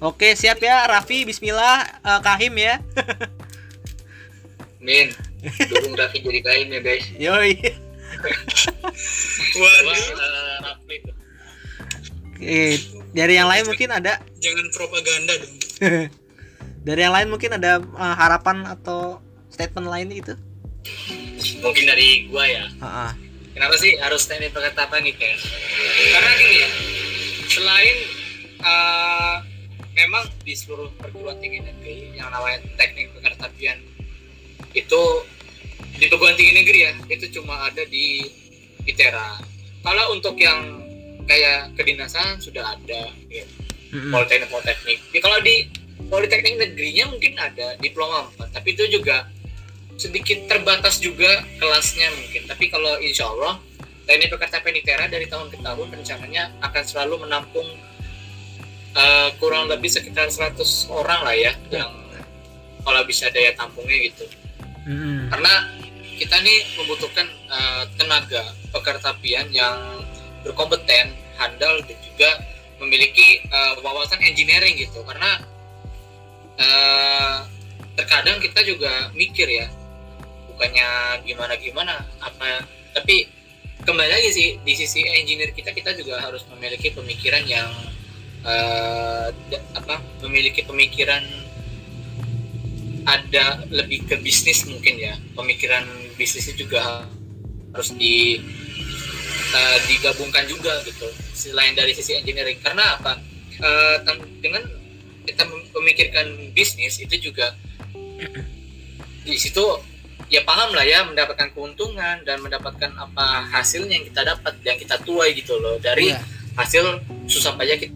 [0.00, 1.24] oke siap ya Raffi.
[1.24, 2.80] Bismillah Eh, Kahim ya.
[4.86, 5.10] Min
[5.70, 7.06] dukung Raffi jadi kain ya guys.
[7.18, 7.52] Yoi.
[9.60, 10.00] Waduh.
[12.36, 12.76] Oke,
[13.16, 14.20] dari yang lain mungkin ada?
[14.44, 15.56] Jangan propaganda dong.
[16.86, 19.18] Dari yang lain mungkin ada eh, harapan atau
[19.50, 20.38] statement lain gitu?
[21.58, 22.70] Mungkin dari gua ya.
[22.78, 23.10] Ah, ah.
[23.56, 25.34] kenapa sih harus teknik perkeretaapian gitu ya
[26.14, 26.68] karena gini ya
[27.50, 27.96] selain
[28.62, 29.34] eh,
[29.96, 33.80] memang di seluruh perguruan tinggi negeri yang namanya teknik perkeretaapian
[34.76, 35.02] itu
[35.96, 38.28] di perguruan tinggi negeri ya itu cuma ada di
[38.84, 39.40] ITERA.
[39.80, 40.84] Kalau untuk yang
[41.24, 43.46] kayak kedinasan sudah ada ya.
[43.96, 44.98] Politeknik politeknik.
[45.16, 45.72] Ya, kalau di
[46.12, 49.24] politeknik negerinya mungkin ada diploma 4 tapi itu juga
[49.96, 52.44] sedikit terbatas juga kelasnya mungkin.
[52.44, 53.56] Tapi kalau insya Allah
[54.04, 57.64] teknik perkeretaapian ITERA dari tahun ke tahun rencananya akan selalu menampung
[58.96, 60.56] eh, kurang lebih sekitar 100
[60.88, 61.92] orang lah ya yang
[62.82, 64.24] kalau bisa daya tampungnya gitu
[64.88, 65.28] Mm-mm.
[65.30, 65.52] karena
[66.16, 68.42] kita nih membutuhkan eh, tenaga
[68.72, 69.76] pekerjaan yang
[70.46, 72.30] berkompeten, handal dan juga
[72.80, 75.04] memiliki eh, wawasan engineering gitu.
[75.04, 75.42] Karena
[76.56, 77.36] eh,
[78.00, 79.68] terkadang kita juga mikir ya,
[80.52, 82.64] bukannya gimana-gimana apa,
[82.96, 83.28] tapi
[83.84, 87.68] kembali lagi sih di sisi engineer kita kita juga harus memiliki pemikiran yang
[89.46, 91.22] da- apa, memiliki pemikiran
[93.06, 95.14] ada lebih ke bisnis mungkin ya.
[95.34, 97.06] Pemikiran bisnisnya juga
[97.72, 98.40] harus di
[99.46, 101.06] eh, digabungkan juga gitu.
[101.32, 102.58] Selain dari sisi engineering.
[102.58, 103.18] Karena apa?
[104.04, 104.62] Tem- dengan
[105.24, 107.56] kita mem- memikirkan bisnis itu juga
[109.22, 109.62] di situ
[110.28, 114.98] ya paham lah ya mendapatkan keuntungan dan mendapatkan apa hasilnya yang kita dapat yang kita
[115.02, 115.78] tuai gitu loh.
[115.78, 116.20] Dari Iya.
[116.54, 116.84] hasil
[117.26, 117.94] susah payah kita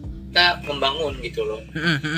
[0.62, 1.60] membangun gitu loh.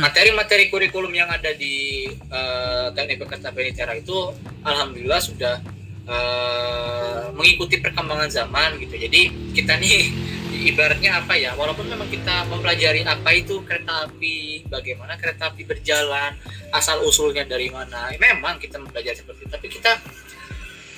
[0.04, 4.16] Materi-materi kurikulum yang ada di eh, teknik perkeretaapian ITERA itu
[4.62, 5.56] alhamdulillah sudah
[6.04, 8.94] eh, mengikuti perkembangan zaman gitu.
[9.00, 10.12] Jadi kita nih
[10.72, 16.38] ibaratnya apa ya walaupun memang kita mempelajari apa itu kereta api bagaimana kereta api berjalan
[16.70, 19.50] asal usulnya dari mana memang kita mempelajari seperti itu.
[19.50, 19.92] Tapi kita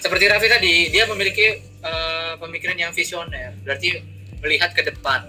[0.04, 3.54] seperti Raffi tadi dia memiliki eh, pemikiran yang visioner.
[3.62, 4.02] Berarti
[4.44, 5.24] melihat ke depan.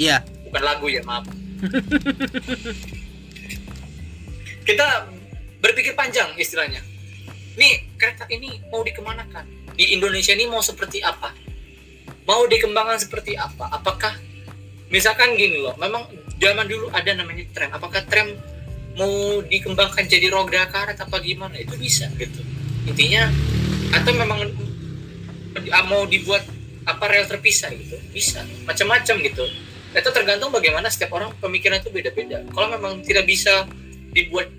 [0.00, 0.24] Iya.
[0.54, 1.26] Bukan lagu ya maaf.
[4.62, 4.86] Kita
[5.58, 6.78] berpikir panjang istilahnya.
[7.58, 9.74] Nih kereta ini mau dikemanakan?
[9.74, 11.34] Di Indonesia ini mau seperti apa?
[12.30, 13.66] Mau dikembangkan seperti apa?
[13.66, 14.14] Apakah
[14.94, 16.06] misalkan gini loh memang
[16.38, 17.74] zaman dulu ada namanya tram.
[17.74, 18.30] Apakah tram
[18.94, 21.58] mau dikembangkan jadi roda karet apa gimana?
[21.58, 22.46] Itu bisa gitu.
[22.86, 23.26] Intinya
[23.90, 24.54] atau memang
[25.90, 26.46] mau dibuat
[26.86, 27.98] apa rel terpisah gitu?
[28.14, 28.46] Bisa.
[28.62, 32.42] Macam-macam gitu itu tergantung bagaimana setiap orang pemikiran itu beda-beda.
[32.50, 33.64] Kalau memang tidak bisa
[34.10, 34.50] dibuat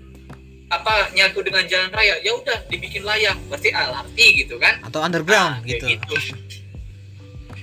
[0.66, 4.82] apa nyatu dengan jalan raya ya udah dibikin layak berarti LRT gitu kan?
[4.82, 6.14] Atau underground Nah, kayak gitu.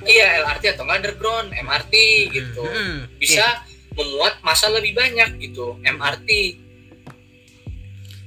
[0.03, 1.93] iya LRT atau underground MRT
[2.31, 2.63] gitu.
[2.63, 3.63] Hmm, bisa
[3.93, 6.29] memuat masa lebih banyak gitu MRT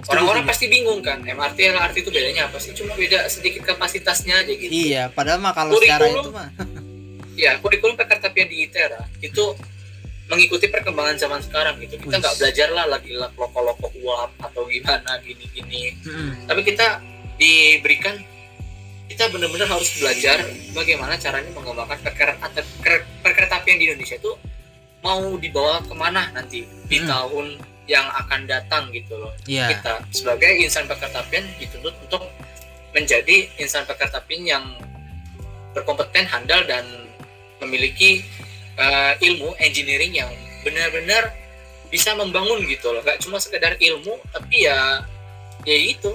[0.06, 2.70] orang-orang pasti bingung kan MRT LRT itu bedanya apa sih?
[2.76, 4.70] Cuma beda sedikit kapasitasnya aja gitu.
[4.70, 6.48] Iya, padahal mah kalau secara itu mah
[7.36, 9.44] ya kurikulum perkeretapian di ITERA itu
[10.26, 15.94] mengikuti perkembangan zaman sekarang gitu kita nggak belajar lah lagi loko-loko uap atau gimana gini-gini
[16.02, 16.48] Mm-mm.
[16.48, 16.98] tapi kita
[17.36, 18.18] diberikan
[19.06, 24.34] kita benar-benar harus belajar bagaimana caranya mengembangkan perker- atau ker- perkeretaapian di Indonesia itu
[24.98, 27.06] mau dibawa ke mana nanti di Hmm.
[27.06, 27.46] tahun
[27.86, 29.70] yang akan datang gitu loh Iya.
[29.70, 32.26] kita sebagai insan perkeretapian dituntut untuk
[32.90, 34.64] menjadi insan perkeretapian yang
[35.70, 36.82] berkompeten handal dan
[37.64, 38.24] memiliki
[38.76, 40.30] eh, ilmu engineering yang
[40.66, 41.32] benar-benar
[41.88, 43.00] bisa membangun gitu loh.
[43.02, 45.06] Nggak cuma sekedar ilmu tapi ya
[45.66, 46.10] ya itu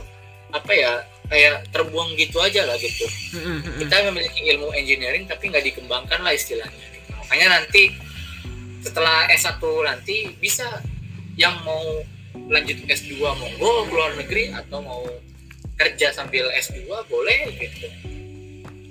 [0.52, 0.92] apa ya
[1.32, 3.08] kayak terbuang gitu aja lah gitu.
[3.80, 6.76] Kita memiliki ilmu engineering tapi nggak dikembangkan lah istilahnya.
[6.92, 7.00] Gitu.
[7.16, 7.96] makanya nanti
[8.84, 10.68] setelah S1 nanti bisa
[11.40, 12.04] yang mau
[12.52, 15.08] lanjut S2 monggo ke luar negeri atau mau
[15.80, 17.88] kerja sambil S2 boleh gitu.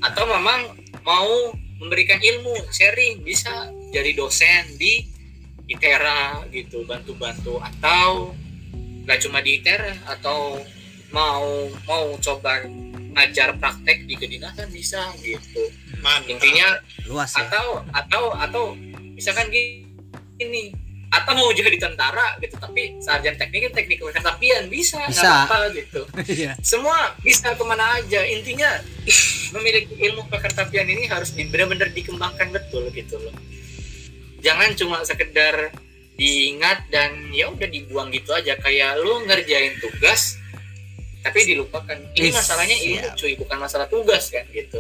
[0.01, 0.73] Atau memang
[1.05, 5.09] mau memberikan ilmu sharing bisa jadi dosen di
[5.67, 8.37] ITERA gitu bantu-bantu atau
[9.09, 10.61] nggak cuma di ITERA atau
[11.11, 12.69] mau mau coba
[13.11, 15.67] ngajar praktek di kedinasan bisa gitu
[15.99, 16.31] Mantap.
[16.31, 16.79] intinya
[17.11, 17.49] luas ya.
[17.49, 18.65] atau atau atau
[19.19, 20.71] misalkan gini
[21.11, 25.51] atau mau jadi tentara gitu tapi sarjana teknik teknik perkeretapian bisa Bisa.
[25.51, 26.07] apa gitu
[26.39, 26.55] Iya.
[26.63, 28.79] semua bisa ke mana aja intinya
[29.59, 33.35] memiliki ilmu perkeretapian ini harus benar-benar dikembangkan betul gitu loh
[34.39, 35.75] jangan cuma sekedar
[36.15, 40.39] diingat dan ya udah dibuang gitu aja kayak lu ngerjain tugas
[41.21, 43.17] tapi dilupakan ini masalahnya ilmu siap.
[43.19, 44.79] cuy bukan masalah tugas kan gitu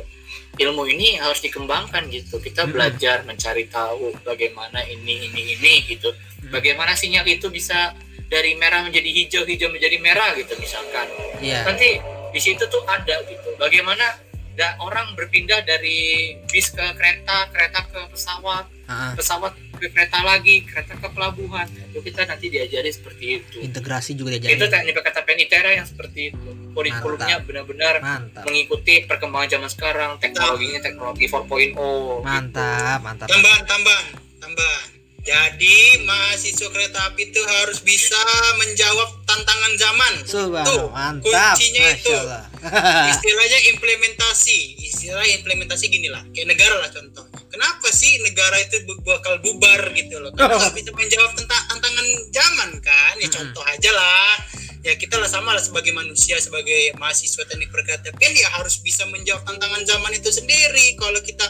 [0.57, 2.75] ilmu ini harus dikembangkan gitu kita Mm-mm.
[2.75, 6.57] belajar mencari tahu bagaimana ini ini ini gitu Mm.
[6.57, 7.93] bagaimana sinyal itu bisa
[8.27, 11.05] dari merah menjadi hijau hijau menjadi merah gitu misalkan
[11.37, 11.69] Iya.
[11.69, 12.01] nanti
[12.33, 14.17] di situ tuh ada gitu bagaimana
[14.61, 19.17] da orang berpindah dari bis ke kereta kereta ke pesawat ah.
[19.17, 24.37] pesawat ke kereta lagi kereta ke pelabuhan itu kita nanti diajari seperti itu Integrasi juga
[24.37, 24.69] itu diajarin.
[24.69, 28.05] teknik perkatapian ITERA yang seperti itu kurikulumnya benar-benar
[28.45, 31.73] mengikuti perkembangan zaman sekarang teknologinya teknologi 4.0
[32.21, 33.27] Mantap, mantap.
[33.33, 34.05] Tambahan, tambahan,
[34.45, 35.00] tambahan.
[35.21, 38.21] Jadi mahasiswa kereta api itu harus bisa
[38.57, 40.15] menjawab tantangan zaman.
[40.25, 41.55] Subhanallah, Tuh, mantap.
[41.57, 42.15] kuncinya itu.
[42.17, 42.45] Allah.
[43.13, 44.59] Istilahnya implementasi.
[44.81, 46.25] Istilah implementasi gini lah.
[46.33, 47.37] Kayak negara lah contohnya.
[47.53, 50.33] Kenapa sih negara itu bakal bubar gitu loh?
[50.33, 53.15] Karena nggak bisa menjawab tentang tantangan zaman kan?
[53.21, 53.37] Ya Mm-mm.
[53.37, 54.33] contoh aja lah.
[54.81, 59.45] Ya kita lah sama lah sebagai manusia, sebagai mahasiswa teknik perkeretaapian ya harus bisa menjawab
[59.45, 60.97] tantangan zaman itu sendiri.
[60.97, 61.45] Kalau kita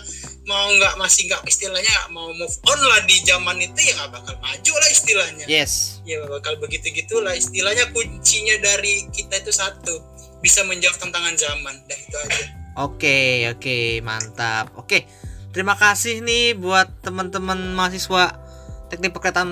[0.49, 4.35] mau nggak masih nggak istilahnya mau move on lah di zaman itu ya nggak bakal
[4.41, 6.01] maju lah istilahnya Yes.
[6.09, 10.01] ya bakal begitu gitulah istilahnya kuncinya dari kita itu satu
[10.41, 12.45] bisa menjawab tantangan zaman dah itu aja
[12.79, 14.71] Oke, oke, mantap.
[14.79, 15.05] Oke.
[15.51, 18.39] Terima kasih nih buat teman-teman mahasiswa
[18.89, 19.43] Teknik Perkereta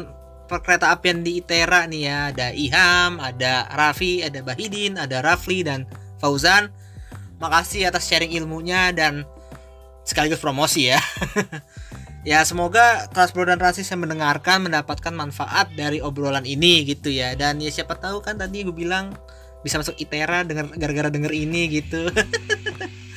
[0.47, 2.19] Perkereta Apian di ITERA nih ya.
[2.31, 5.85] Ada Iham, ada Raffi, ada Bahidin, ada Rafli dan
[6.23, 6.71] Fauzan.
[7.43, 9.27] Makasih atas sharing ilmunya dan
[10.09, 10.97] sekaligus promosi ya.
[12.31, 17.37] ya semoga kelas bro dan rasis yang mendengarkan mendapatkan manfaat dari obrolan ini gitu ya.
[17.37, 19.13] Dan ya siapa tahu kan tadi gue bilang
[19.61, 22.09] bisa masuk ITERA denger gara-gara denger ini gitu.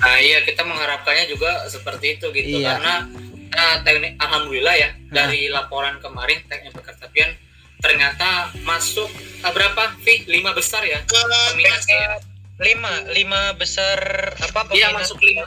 [0.01, 2.73] Nah iya kita mengharapkannya juga seperti itu gitu Iya.
[2.73, 3.05] karena
[3.53, 7.37] eh, teknik alhamdulillah ya dari laporan kemarin teknik perkeretapian
[7.77, 9.05] ternyata masuk
[9.45, 11.13] eh, berapa Vi lima besar ya ke
[11.53, 12.09] peminatnya ya?
[12.65, 14.01] lima lima besar
[14.41, 15.45] apa Iya peminat masuk lima.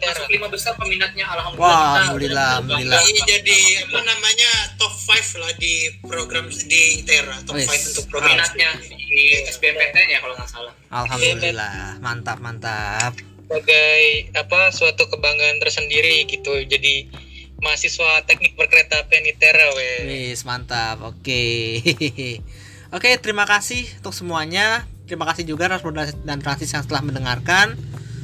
[0.00, 1.68] Masuk lima besar peminatnya alhamdulillah.
[1.68, 3.00] Wah, alhamdulillah, alhamdulillah.
[3.04, 7.68] Ini jadi apa namanya top 5 lah di program di ITERA top Wis.
[7.68, 10.72] 5 untuk program peminatnya di SBMPTN ya kalau nggak salah.
[10.90, 13.12] Alhamdulillah, mantap mantap.
[13.50, 17.10] sebagai apa suatu kebanggaan tersendiri gitu jadi
[17.58, 19.98] mahasiswa teknik berkereta apian ITERA weh.
[20.30, 21.02] Wis mantap.
[21.04, 21.82] Oke.
[22.96, 24.86] Oke, terima kasih untuk semuanya.
[25.06, 25.94] Terima kasih juga Transport
[26.26, 27.74] dan Transis yang telah mendengarkan.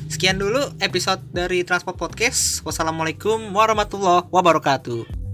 [0.06, 2.62] Sekian dulu episode dari Transport Podcast.
[2.62, 5.25] Wassalamualaikum warahmatullahi wabarakatuh.